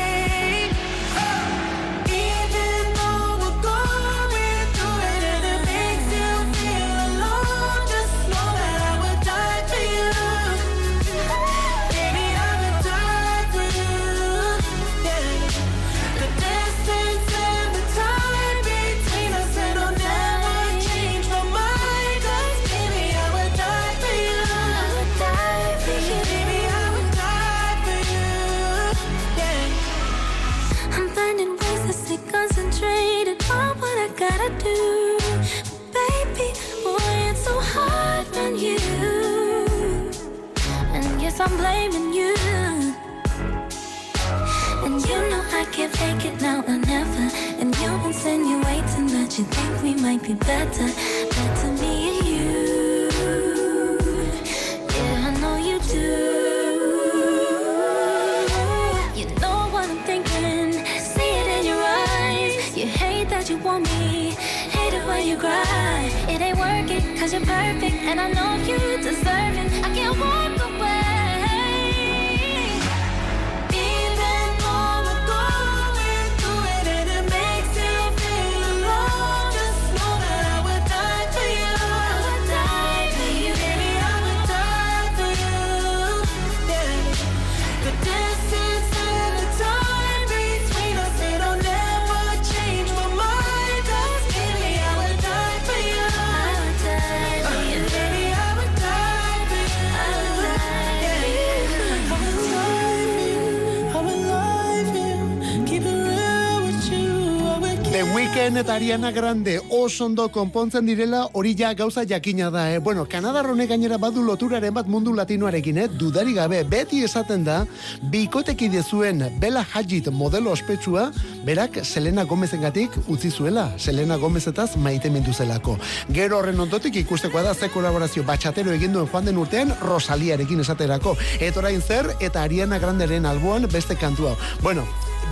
The 107.91 108.03
Weeknd 108.15 108.55
eta 108.55 108.75
Ariana 108.75 109.09
Grande 109.11 109.57
oso 109.67 110.05
ondo 110.05 110.29
konpontzen 110.31 110.85
direla 110.87 111.25
hori 111.35 111.51
ja 111.59 111.73
gauza 111.73 112.05
jakina 112.07 112.49
da. 112.49 112.61
Eh? 112.71 112.79
Bueno, 112.79 113.03
Kanadar 113.03 113.49
honek 113.51 113.67
gainera 113.67 113.97
badu 113.99 114.23
loturaren 114.23 114.73
bat 114.73 114.87
mundu 114.87 115.11
latinoarekin, 115.11 115.77
eh? 115.77 115.89
dudari 115.99 116.31
gabe, 116.31 116.61
beti 116.63 117.03
esaten 117.03 117.43
da, 117.43 117.65
bikotekide 118.13 118.79
zuen 118.81 119.25
Bella 119.43 119.65
Hadid 119.73 120.07
modelo 120.07 120.55
ospetsua, 120.55 121.09
berak 121.43 121.81
Selena 121.83 122.23
Gomezengatik 122.23 122.95
utzi 123.09 123.29
zuela, 123.29 123.67
Selena 123.77 124.15
Gomezetaz 124.15 124.77
maitemendu 124.77 125.33
zelako. 125.33 125.75
Gero 126.15 126.39
horren 126.39 126.63
ondotik 126.63 126.95
ikustekoa 127.03 127.43
da 127.43 127.53
ze 127.53 127.67
kolaborazio 127.75 128.23
batxatero 128.23 128.71
egin 128.71 128.95
duen 128.95 129.11
joan 129.11 129.27
den 129.27 129.37
urtean 129.37 129.75
Rosaliarekin 129.83 130.63
esaterako. 130.63 131.17
Eta 131.41 131.59
orain 131.59 131.81
zer, 131.81 132.15
eta 132.21 132.47
Ariana 132.47 132.79
Granderen 132.79 133.25
alboan 133.25 133.67
beste 133.67 133.99
kantua. 133.99 134.37
Bueno, 134.63 134.87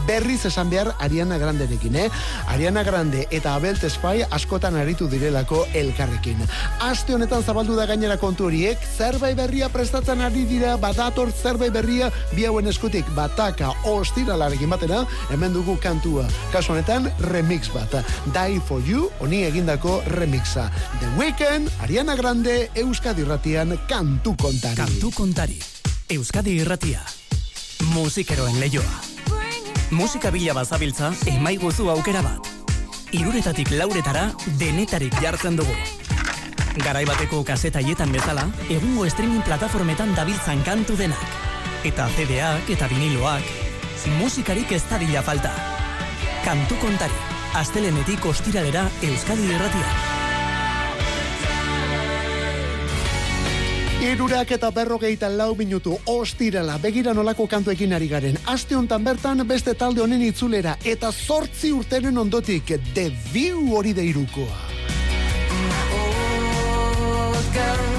berriz 0.08 0.46
esan 0.46 0.70
behar 0.70 0.94
Ariana 1.00 1.38
Granderekin, 1.38 1.96
eh? 1.96 2.10
Ariana 2.48 2.84
Grande 2.84 3.28
eta 3.32 3.56
Abel 3.56 3.80
Tesfaye 3.80 4.28
askotan 4.32 4.76
aritu 4.76 5.08
direlako 5.10 5.66
elkarrekin. 5.74 6.42
Aste 6.86 7.16
honetan 7.16 7.44
zabaldu 7.44 7.76
da 7.76 7.86
gainera 7.90 8.18
kontu 8.18 8.48
horiek, 8.50 8.80
zerbait 8.98 9.38
berria 9.38 9.70
prestatzen 9.70 10.22
ari 10.22 10.46
dira, 10.50 10.76
badator 10.78 11.32
zerbait 11.32 11.74
berria, 11.74 12.12
bi 12.36 12.46
hauen 12.46 12.68
eskutik 12.68 13.08
bataka 13.16 13.72
ostiralarekin 13.90 14.70
batera, 14.70 15.04
hemen 15.30 15.54
dugu 15.54 15.78
kantua. 15.82 16.28
Kasu 16.54 16.74
honetan, 16.74 17.12
remix 17.32 17.72
bat. 17.74 18.00
Die 18.34 18.60
for 18.68 18.82
you, 18.86 19.10
honi 19.20 19.44
egindako 19.48 20.00
remixa. 20.16 20.70
The 21.00 21.12
Weeknd, 21.18 21.70
Ariana 21.82 22.16
Grande, 22.16 22.70
Euskadi 22.76 23.24
Ratian, 23.24 23.78
kantu 23.88 24.36
kontari. 24.38 24.76
Kantu 24.76 25.14
kontari. 25.16 25.60
Euskadi 26.10 26.60
irratia. 26.62 27.02
Musikeroen 27.94 28.60
leioa. 28.60 29.19
Musika 29.92 30.30
bila 30.30 30.54
bazabiltza, 30.54 31.10
emaiguzu 31.26 31.90
aukera 31.90 32.22
bat. 32.22 32.46
Iruretatik 33.12 33.72
lauretara, 33.74 34.28
denetarik 34.60 35.16
jartzen 35.22 35.58
dugu. 35.58 35.74
Garai 36.84 37.06
bateko 37.10 37.42
kasetaietan 37.44 38.14
bezala, 38.14 38.46
egungo 38.70 39.08
streaming 39.10 39.42
plataformetan 39.48 40.14
dabiltzan 40.14 40.62
kantu 40.64 40.94
denak. 41.00 41.26
Eta 41.90 42.06
CD-ak 42.14 42.70
eta 42.70 42.92
viniloak, 42.92 43.50
musikarik 44.20 44.72
ez 44.78 44.84
dadila 44.92 45.26
falta. 45.26 45.56
Kantu 46.46 46.78
kontari, 46.86 47.20
astelenetik 47.58 48.30
ostiralera 48.30 48.86
Euskadi 49.02 49.50
irratia. 49.50 50.19
Irurak 54.00 54.54
eta 54.56 54.70
berrogeita 54.72 55.28
lau 55.28 55.50
minutu 55.60 55.98
ostirala 56.08 56.78
begira 56.80 57.12
nolako 57.14 57.48
kantuekin 57.52 57.92
ari 57.94 58.08
garen. 58.08 58.38
Aste 58.48 58.78
hontan 58.78 59.04
bertan 59.04 59.44
beste 59.48 59.74
talde 59.76 60.00
honen 60.02 60.24
itzulera 60.24 60.78
eta 60.88 61.12
zortzi 61.12 61.74
urteren 61.76 62.18
ondotik 62.18 62.72
View 63.34 63.76
hori 63.76 63.92
deirukoa. 63.94 64.60
old 66.00 67.54
girl 67.54 67.90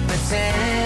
pretend 0.00 0.85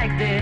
like 0.00 0.18
this. 0.18 0.39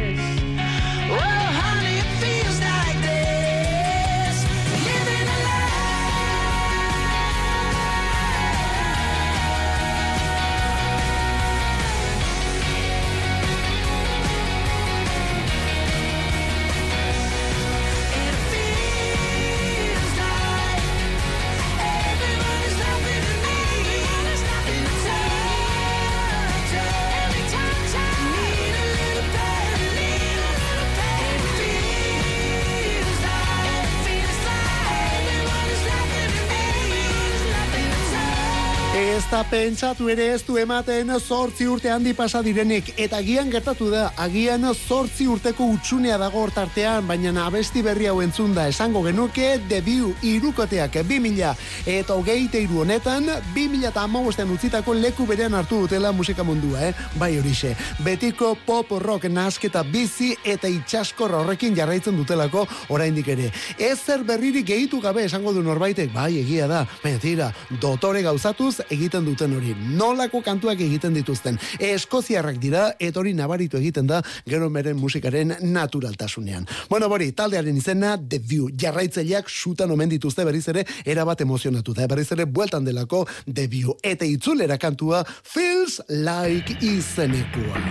Da 39.38 39.44
pentsatu 39.46 40.08
ere 40.10 40.24
ez 40.34 40.40
du 40.42 40.56
ematen 40.58 41.12
zortzi 41.20 41.66
urte 41.70 41.90
handi 41.92 42.10
pasa 42.16 42.40
direnik 42.42 42.88
eta 42.98 43.20
agian 43.20 43.50
gertatu 43.52 43.86
da, 43.92 44.08
agian 44.18 44.64
zortzi 44.72 45.28
urteko 45.30 45.68
utxunea 45.76 46.16
dago 46.18 46.40
hortartean, 46.42 47.06
baina 47.06 47.44
abesti 47.44 47.82
berri 47.86 48.08
hau 48.10 48.16
entzun 48.24 48.54
da 48.56 48.64
esango 48.66 49.04
genuke 49.04 49.60
debiu 49.70 50.10
irukoteak 50.26 50.96
2000 51.06 51.52
eta 51.92 52.16
hogeite 52.16 52.62
iru 52.64 52.80
honetan 52.82 53.28
2000 53.54 53.86
eta 53.92 54.02
amabostean 54.08 54.50
utzitako 54.56 54.96
leku 54.98 55.26
berean 55.28 55.54
hartu 55.54 55.84
dutela 55.84 56.10
musika 56.10 56.42
mundua, 56.42 56.88
eh? 56.88 57.06
bai 57.14 57.30
horixe. 57.38 57.76
Betiko 58.02 58.56
pop 58.66 58.90
rock 59.04 59.28
nasketa 59.30 59.84
bizi 59.84 60.32
eta 60.42 60.66
itxaskor 60.66 61.36
horrekin 61.42 61.76
jarraitzen 61.78 62.18
dutelako 62.18 62.66
oraindik 62.88 63.30
ere. 63.36 63.52
Ez 63.78 64.00
zer 64.00 64.26
berririk 64.26 64.66
gehitu 64.72 65.02
gabe 65.04 65.28
esango 65.28 65.54
du 65.54 65.62
norbaitek, 65.62 66.10
bai 66.16 66.32
egia 66.42 66.66
da, 66.66 66.84
baina 67.04 67.22
tira, 67.22 67.52
dotore 67.78 68.26
gauzatuz 68.26 68.80
egiten 68.88 69.27
duten 69.28 69.54
hori. 69.56 69.74
Nolako 69.98 70.42
kantuak 70.44 70.80
egiten 70.84 71.14
dituzten. 71.16 71.58
Eskoziarrak 71.78 72.58
dira, 72.62 72.88
eta 72.98 73.20
hori 73.20 73.34
nabaritu 73.36 73.78
egiten 73.78 74.08
da, 74.08 74.22
gero 74.48 74.70
meren 74.72 74.98
musikaren 74.98 75.54
naturaltasunean. 75.62 76.66
Bueno, 76.90 77.08
bori, 77.08 77.30
taldearen 77.32 77.76
izena, 77.76 78.16
The 78.18 78.40
View, 78.40 78.70
jarraitzaileak 78.78 79.50
sutan 79.50 79.90
omen 79.94 80.10
dituzte 80.12 80.44
berriz 80.48 80.66
ere, 80.72 80.84
erabat 81.04 81.44
emozionatu 81.44 81.94
da, 81.96 82.08
berriz 82.10 82.30
ere 82.32 82.46
bueltan 82.46 82.86
delako 82.88 83.24
The 83.46 83.66
View, 83.68 83.96
eta 84.02 84.26
itzulera 84.28 84.78
kantua 84.78 85.24
Feels 85.42 86.00
Like 86.08 86.78
izenekua. 86.84 87.84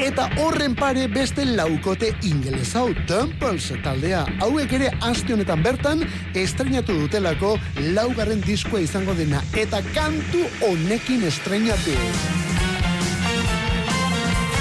Eta 0.00 0.26
horren 0.42 0.74
pare 0.74 1.06
beste 1.08 1.44
laukote 1.46 2.10
ingeles 2.26 2.72
hau, 2.74 2.88
Temples 3.08 3.70
taldea, 3.84 4.24
hauek 4.42 4.72
ere 4.74 4.90
aste 5.06 5.34
honetan 5.36 5.62
bertan, 5.62 6.02
estrenatu 6.34 6.96
dutelako 6.98 7.54
laugarren 7.94 8.42
diskoa 8.44 8.82
izango 8.82 9.14
dena, 9.14 9.42
eta 9.60 9.80
kantu 9.94 10.43
honekin 10.60 11.24
estrenatu. 11.28 11.94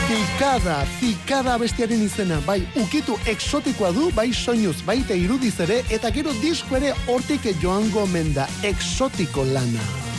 Zikada, 0.08 0.78
zikada 1.00 1.58
bestiaren 1.58 2.06
izena, 2.06 2.40
bai 2.46 2.60
ukitu 2.78 3.18
exotikoa 3.26 3.92
du, 3.96 4.12
bai 4.16 4.30
soinuz, 4.34 4.78
baita 4.86 5.18
irudiz 5.18 5.56
ere, 5.66 5.82
eta 5.90 6.12
gero 6.14 6.34
disko 6.42 6.78
ere 6.78 6.94
hortik 7.08 7.50
joango 7.62 8.06
menda, 8.14 8.48
exotiko 8.64 9.46
lana. 9.54 10.13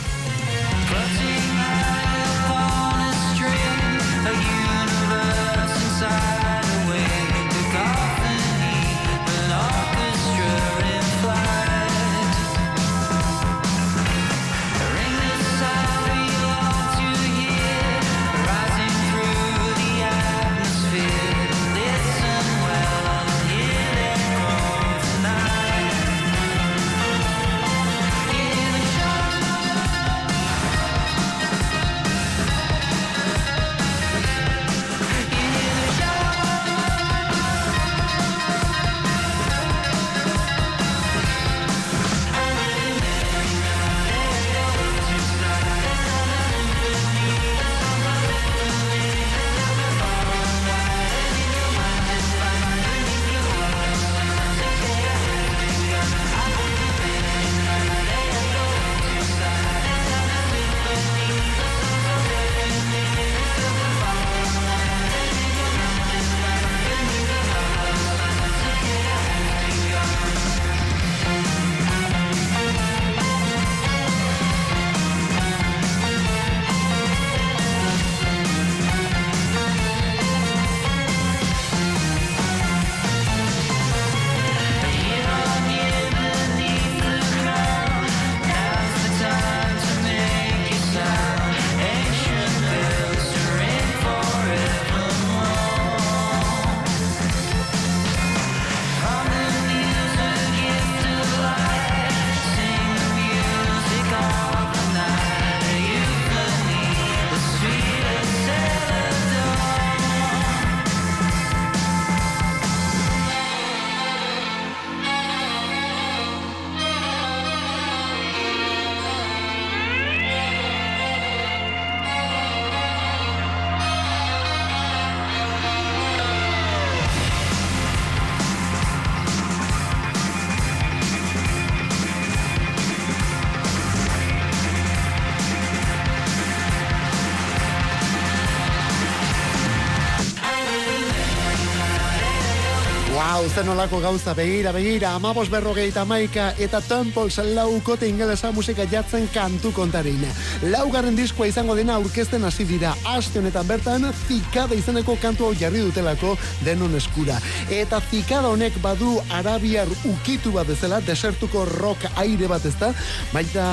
Zen 143.55 143.69
olako 143.71 144.01
gauza, 144.03 144.33
begira, 144.35 144.73
begira, 144.75 145.13
amabos 145.15 145.45
berrogeita 145.47 146.03
maika 146.03 146.49
eta 146.59 146.81
Temples 146.83 147.37
laukote 147.55 148.09
ingelesa 148.09 148.49
musika 148.51 148.83
jatzen 148.91 149.29
kantu 149.31 149.71
kontarein. 149.71 150.25
Laugarren 150.73 151.15
diskoa 151.15 151.47
izango 151.47 151.71
dena 151.77 151.95
aurkezten 151.95 152.43
hasi 152.43 152.65
dira. 152.67 152.91
Aste 153.07 153.39
honetan 153.39 153.63
bertan, 153.69 154.09
zikada 154.27 154.75
izeneko 154.75 155.15
kantu 155.21 155.47
hau 155.47 155.53
jarri 155.55 155.85
dutelako 155.85 156.33
denon 156.65 156.95
eskura. 156.97 157.37
Eta 157.71 158.01
zikada 158.11 158.49
honek 158.51 158.77
badu 158.83 159.15
arabiar 159.33 159.89
ukitu 160.09 160.51
bat 160.55 160.67
bezala, 160.67 160.99
desertuko 161.05 161.65
rock 161.77 162.07
aire 162.21 162.49
bat 162.51 162.65
ezta, 162.65 162.91
baita 163.33 163.65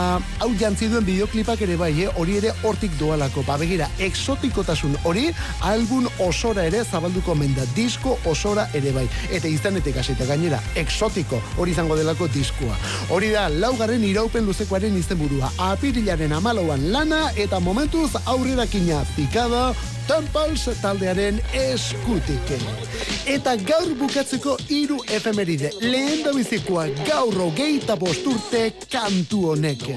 hau 0.43 0.51
jantzi 0.61 0.91
duen 0.93 1.07
bideoklipak 1.07 1.65
ere 1.67 1.77
bai, 1.81 1.93
eh? 2.05 2.11
hori 2.21 2.39
ere 2.41 2.53
hortik 2.63 2.95
doalako. 3.01 3.45
Ba, 3.47 3.57
begira, 3.61 3.89
exotikotasun 4.03 4.97
hori 5.09 5.29
album 5.69 6.09
osora 6.23 6.67
ere 6.69 6.85
zabalduko 6.85 7.35
menda, 7.39 7.67
disko 7.77 8.19
osora 8.29 8.69
ere 8.79 8.93
bai. 8.95 9.07
Eta 9.31 9.49
izanetik 9.49 9.99
hasita 10.03 10.29
gainera, 10.29 10.61
exotiko 10.77 11.41
hori 11.57 11.73
izango 11.73 11.97
delako 11.99 12.29
diskua. 12.33 12.77
Hori 13.15 13.33
da, 13.35 13.49
laugarren 13.49 14.05
iraupen 14.05 14.47
luzekoaren 14.49 14.97
izenburua. 14.99 15.51
Apirilaren 15.73 16.33
amalauan 16.37 16.91
lana 16.93 17.23
eta 17.37 17.61
momentuz 17.61 18.11
aurrerakina 18.27 19.03
zikada 19.17 19.73
Temples 20.13 20.67
taldearen 20.83 21.39
eskutik. 21.57 22.51
Eta 23.33 23.55
gaur 23.65 23.95
bukatzeko 23.97 24.59
hiru 24.69 24.99
efemeride. 25.09 25.71
Lehen 25.81 26.21
da 26.27 26.35
bizikoa 26.37 26.85
gaur 27.07 27.41
hogeita 27.47 27.97
bosturte 27.97 28.67
kantu 28.93 29.47
honek. 29.55 29.89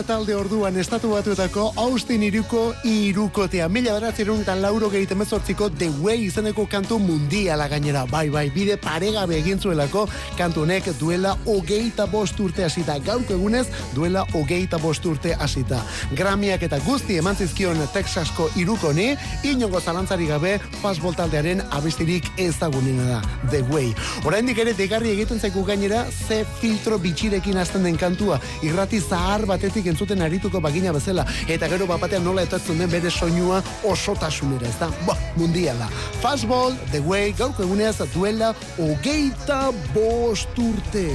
Fastball 0.00 0.16
talde 0.16 0.34
orduan 0.34 0.76
estatu 0.80 1.10
batuetako 1.12 1.74
Austin 1.76 2.22
iruko 2.24 2.60
irukotea. 2.88 3.66
Mila 3.68 3.92
beratzerun 3.98 4.40
eta 4.40 4.54
lauro 4.56 4.88
gehieten 4.88 5.18
bezortziko 5.20 5.68
The 5.76 5.90
Way 6.00 6.22
izeneko 6.24 6.64
kantu 6.70 6.96
mundiala 6.98 7.66
gainera. 7.68 8.06
Bai, 8.08 8.30
bai, 8.32 8.46
bide 8.54 8.78
paregabe 8.80 9.36
egin 9.36 9.60
zuelako 9.60 10.06
kantu 10.38 10.62
honek 10.62 10.88
duela 10.98 11.34
hogeita 11.44 12.06
bost 12.08 12.40
urte 12.40 12.64
hasita. 12.64 12.96
Gaurko 13.04 13.34
egunez 13.36 13.66
duela 13.92 14.22
hogeita 14.32 14.78
bost 14.80 15.04
urte 15.04 15.34
hasita. 15.34 15.82
Gramiak 16.16 16.64
eta 16.64 16.78
guzti 16.86 17.18
eman 17.20 17.36
zizkion 17.36 17.76
Texasko 17.92 18.48
irukoni, 18.56 19.10
inongo 19.44 19.80
zalantzari 19.80 20.30
gabe 20.30 20.54
Fastball 20.80 21.18
taldearen 21.18 21.60
abestirik 21.76 22.32
ezagunena 22.38 23.10
da. 23.10 23.20
The 23.50 23.62
Way. 23.68 23.92
Oraindik 24.24 24.64
ere 24.64 24.72
degarri 24.78 25.12
egiten 25.12 25.40
zaiku 25.40 25.66
gainera 25.68 26.06
ze 26.08 26.46
filtro 26.62 26.96
bitxirekin 26.98 27.60
hasten 27.60 27.84
den 27.84 28.00
kantua. 28.00 28.40
Irrati 28.64 29.02
zahar 29.02 29.44
batetik 29.50 29.89
entzuten 29.90 30.22
arituko 30.22 30.60
bagina 30.60 30.94
bezala. 30.96 31.26
Eta 31.48 31.68
gero 31.68 31.86
bapatean 31.90 32.24
nola 32.24 32.46
etortzen 32.46 32.78
den 32.80 32.90
bere 32.90 33.10
soinua 33.10 33.62
osotasunera, 33.84 34.68
ez 34.68 34.78
da? 34.80 34.90
Ba, 35.06 35.16
mundiala. 35.36 35.90
Fastball, 36.22 36.76
The 36.92 37.02
Way, 37.06 37.34
gaurko 37.38 37.66
eguneaz 37.66 37.98
duela 38.14 38.54
hogeita 38.78 39.70
bost 39.94 40.58
urte. 40.58 41.06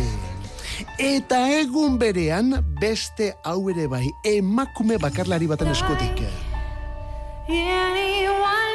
Eta 0.99 1.39
egun 1.55 1.97
berean 1.99 2.51
beste 2.81 3.33
hau 3.43 3.69
ere 3.71 3.87
bai, 3.91 4.05
emakume 4.27 4.99
bakarlari 4.99 5.47
baten 5.47 5.71
eskutik. 5.71 6.23
Anyone 7.47 8.74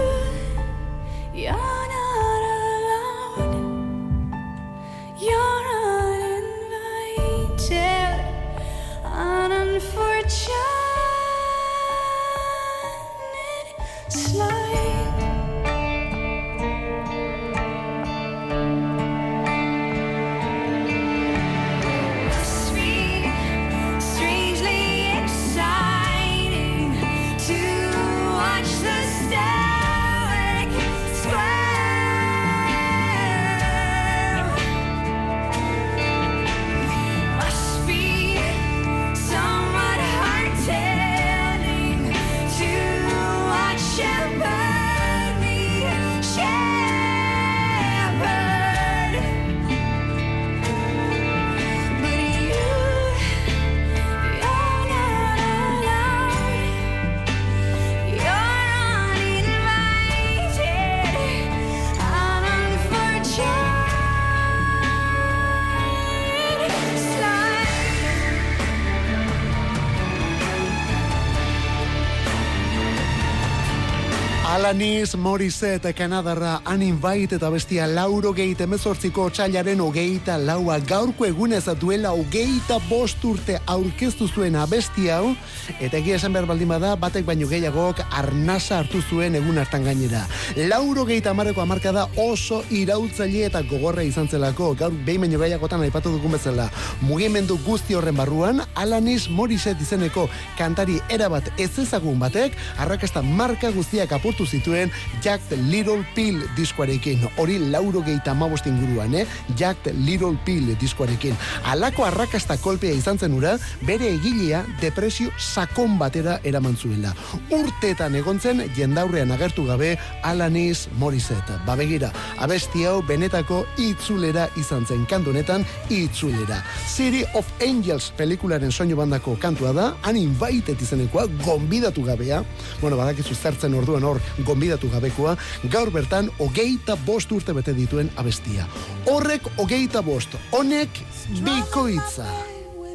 Knees. 74.73 75.10
Alanis 75.31 75.55
Morissette 75.61 75.93
Kanadarra 75.93 76.61
Uninvite 76.67 77.37
eta 77.37 77.49
bestia 77.49 77.85
lauro 77.87 78.33
geite 78.35 78.65
emezortziko 78.65 79.29
txailaren 79.31 79.79
hogeita 79.79 80.35
laua. 80.37 80.77
Gaurko 80.83 81.23
egunez 81.25 81.63
duela 81.79 82.11
hogeita 82.11 82.79
bost 82.89 83.23
urte 83.23 83.55
aurkeztu 83.65 84.27
zuen 84.27 84.57
abesti 84.59 85.07
hau. 85.09 85.31
Eta 85.79 85.97
egia 86.01 86.17
esan 86.17 86.33
behar 86.33 86.49
baldin 86.49 86.67
bada 86.67 86.97
batek 86.99 87.23
baino 87.25 87.47
gehiagok 87.47 88.01
arnasa 88.11 88.81
hartu 88.81 88.99
zuen 89.01 89.35
egun 89.39 89.57
hartan 89.57 89.85
gainera. 89.87 90.25
Lauro 90.57 91.05
geita 91.05 91.31
amareko 91.31 91.61
amarka 91.61 91.93
da 91.95 92.07
oso 92.17 92.63
irautzaile 92.69 93.45
eta 93.45 93.63
gogorra 93.63 94.03
izan 94.03 94.27
zelako. 94.27 94.73
Gaur 94.75 94.91
behin 94.91 95.21
baino 95.21 95.39
gehiagotan 95.39 95.85
aipatu 95.87 96.11
dugun 96.17 96.35
bezala. 96.35 96.67
Mugimendu 97.07 97.57
guzti 97.63 97.95
horren 97.95 98.19
barruan 98.19 98.65
Alanis 98.75 99.29
Morissette 99.29 99.87
izeneko 99.87 100.27
kantari 100.57 100.99
erabat 101.09 101.53
ez 101.57 101.71
ezagun 101.79 102.19
batek 102.19 102.59
arrakasta 102.77 103.23
marka 103.23 103.71
guztiak 103.71 104.11
apurtu 104.11 104.45
zituen 104.45 104.91
Jack 105.21 105.41
the 105.49 105.57
Little 105.57 106.03
Pill 106.15 106.41
diskoarekin. 106.57 107.21
Hori 107.37 107.59
lauro 107.69 108.01
geita 108.01 108.31
amabost 108.31 108.65
inguruan, 108.65 109.13
eh? 109.13 109.25
Jack 109.55 109.83
the 109.83 109.93
Little 109.93 110.37
Pill 110.45 110.73
diskoarekin. 110.81 111.35
Alako 111.69 112.05
arrakasta 112.07 112.57
kolpea 112.57 112.95
izan 112.97 113.19
zen 113.19 113.35
ura, 113.37 113.57
bere 113.85 114.09
egilea 114.15 114.63
depresio 114.81 115.29
sakon 115.37 115.99
batera 115.99 116.39
eraman 116.43 116.73
zuela. 116.75 117.13
Urteetan 117.53 118.15
egontzen 118.17 118.63
jendaurrean 118.75 119.31
agertu 119.31 119.67
gabe 119.67 119.91
Alanis 120.23 120.87
Morissette. 120.97 121.59
Babegira, 121.67 122.09
abesti 122.41 122.87
hau 122.89 123.03
benetako 123.05 123.61
itzulera 123.77 124.47
izan 124.57 124.87
zen 124.89 125.05
kantonetan 125.05 125.65
itzulera. 125.89 126.63
City 126.89 127.23
of 127.37 127.45
Angels 127.61 128.09
pelikularen 128.17 128.71
soinu 128.71 128.97
bandako 128.97 129.37
kantua 129.41 129.73
da, 129.77 129.91
uninvited 130.09 130.81
izenekoa, 130.81 131.27
gonbidatu 131.45 132.07
gabea, 132.09 132.41
bueno, 132.81 132.97
badakizu 132.97 133.37
zertzen 133.37 133.77
orduan 133.77 134.03
hor 134.03 134.21
gonbidatu 134.47 134.89
gabekoa, 135.01 135.35
gaur 135.73 135.91
bertan 135.91 136.29
hogeita 136.39 136.95
bost 137.07 137.31
urte 137.33 137.55
bete 137.57 137.73
dituen 137.73 138.11
abestia. 138.21 138.67
Horrek 139.09 139.49
hogeita 139.57 140.05
bost, 140.05 140.37
honek 140.53 141.01
bikoitza. 141.41 142.29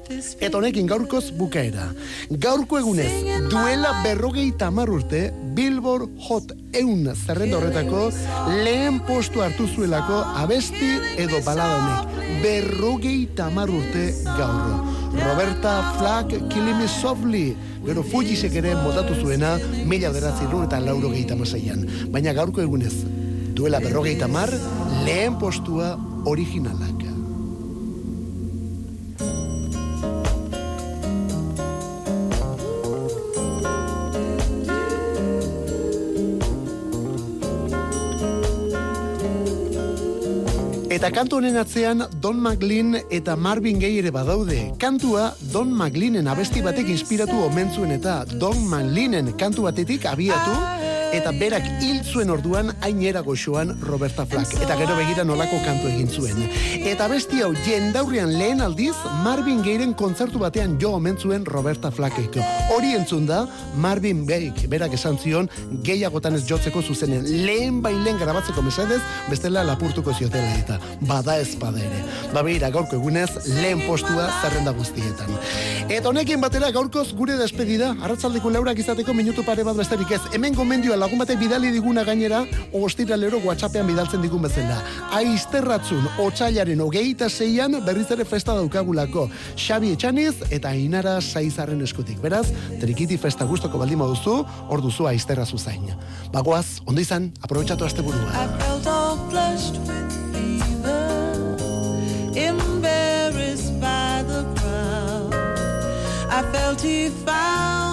Eta 0.06 0.60
honekin 0.60 0.86
gaurkoz 0.86 1.32
bukaera. 1.34 1.88
Gaurko 2.30 2.78
egunez, 2.78 3.10
duela 3.50 3.90
berrogeita 4.04 4.68
hamar 4.70 4.92
urte, 4.94 5.32
Billboard 5.56 6.12
Hot 6.28 6.52
eun 6.78 7.08
zerrenda 7.14 7.58
horretako 7.58 8.04
lehen 8.62 9.00
postu 9.08 9.42
hartu 9.42 9.66
zuelako 9.66 10.20
abesti 10.44 10.92
edo 11.18 11.40
balada 11.42 11.80
honek. 11.80 12.20
Berrogeita 12.44 13.48
hamar 13.50 13.72
urte 13.72 14.12
gaur. 14.36 14.94
Roberta 15.16 15.94
Flack, 15.98 16.32
Me 16.76 16.86
Softly, 16.86 17.56
gero 17.86 18.02
Fujisek 18.02 18.54
ere 18.58 18.74
motatu 18.74 19.14
zuena, 19.14 19.54
mila 19.86 20.10
beratzi 20.10 20.44
eta 20.64 20.80
lauro 20.80 21.10
gehieta 21.10 21.36
masaian. 21.36 21.86
Baina 22.10 22.32
gaurko 22.32 22.60
egunez, 22.60 22.94
duela 23.54 23.80
berrogeita 23.80 24.28
mar, 24.28 24.50
lehen 25.04 25.38
postua 25.38 25.96
originalak. 26.26 26.95
Eta 41.06 41.20
kantu 41.20 41.36
honen 41.38 41.54
atzean 41.54 42.02
Don 42.18 42.40
McLean 42.42 42.96
eta 43.14 43.36
Marvin 43.38 43.78
Gaye 43.78 44.00
ere 44.00 44.10
badaude. 44.10 44.56
Kantua 44.82 45.28
Don 45.52 45.70
McLeanen 45.70 46.26
abesti 46.26 46.64
batek 46.66 46.90
inspiratu 46.96 47.44
omen 47.44 47.70
zuen 47.70 47.94
eta 47.94 48.16
Don 48.32 48.58
McLeanen 48.66 49.30
kantu 49.38 49.68
batetik 49.68 50.10
abiatu 50.10 50.56
eta 51.14 51.32
berak 51.32 51.64
hil 51.82 52.00
zuen 52.04 52.30
orduan 52.30 52.72
ainera 52.82 53.20
goxoan 53.22 53.74
Roberta 53.82 54.26
Flack. 54.26 54.54
Eta 54.62 54.76
gero 54.78 54.96
begira 54.98 55.24
nolako 55.24 55.58
kantu 55.64 55.88
egin 55.90 56.08
zuen. 56.10 56.42
Eta 56.86 57.08
besti 57.10 57.42
hau 57.44 57.52
jendaurrean 57.66 58.32
lehen 58.38 58.60
aldiz 58.64 58.94
Marvin 59.24 59.62
Gayeren 59.64 59.94
kontzertu 59.94 60.40
batean 60.42 60.76
jo 60.80 60.92
omen 60.98 61.18
zuen 61.18 61.46
Roberta 61.46 61.90
Flackek. 61.90 62.38
Hori 62.74 62.94
entzun 62.98 63.26
da 63.26 63.44
Marvin 63.76 64.24
Gaye 64.26 64.68
berak 64.68 64.94
esan 64.98 65.18
zion 65.18 65.50
gehiagotan 65.86 66.36
ez 66.38 66.44
jotzeko 66.48 66.82
zuzenen 66.82 67.26
lehen 67.46 67.82
bailen 67.82 68.18
grabatzeko 68.18 68.62
mesedez 68.62 69.00
bestela 69.30 69.64
lapurtuko 69.66 70.14
ziotela 70.14 70.54
eta 70.58 70.80
bada 71.06 71.38
ez 71.40 71.54
bada 71.60 71.82
ere. 71.82 72.02
Babira 72.34 72.70
gaurko 72.70 72.96
egunez 73.00 73.30
lehen 73.60 73.82
postua 73.86 74.28
zerrenda 74.42 74.72
guztietan. 74.76 75.32
Eta 75.88 76.08
honekin 76.08 76.40
batera 76.40 76.70
gaurkoz 76.74 77.08
gure 77.16 77.36
despedida, 77.38 77.92
arratzaldeko 78.02 78.50
laurak 78.50 78.78
izateko 78.82 79.14
minutu 79.14 79.44
pare 79.46 79.64
bat 79.64 79.76
besterik 79.78 80.10
ez. 80.16 80.22
Hemen 80.34 80.54
gomendioa 80.96 81.04
lagun 81.04 81.18
batek 81.18 81.38
bidali 81.38 81.70
diguna 81.72 82.04
gainera, 82.04 82.44
ostiralero 82.72 83.38
WhatsAppean 83.44 83.86
bidaltzen 83.86 84.22
digun 84.22 84.42
bezala. 84.42 84.78
Aizterratzun, 85.12 86.06
otxailaren 86.18 86.80
hogeita 86.80 87.28
zeian 87.28 87.84
berriz 87.84 88.10
ere 88.10 88.24
festa 88.24 88.54
daukagulako. 88.54 89.28
Xabi 89.56 89.92
Etxaniz 89.92 90.34
eta 90.50 90.68
Ainara 90.68 91.20
Saizarren 91.20 91.82
eskutik. 91.82 92.20
Beraz, 92.20 92.48
trikiti 92.80 93.16
festa 93.16 93.44
gustoko 93.44 93.78
baldin 93.78 93.98
duzu, 93.98 94.44
hor 94.68 94.80
duzu 94.80 95.06
aizterra 95.06 95.44
zuzain. 95.46 95.92
Bagoaz, 96.32 96.80
ondo 96.86 97.00
izan, 97.00 97.32
by 103.80 104.22
the 104.26 104.42
crowd. 104.56 105.34
I 106.30 106.42
felt 106.52 106.80
he 106.80 107.08
found 107.08 107.85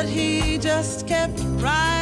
but 0.00 0.08
he 0.08 0.56
just 0.56 1.06
kept 1.06 1.38
right. 1.60 1.99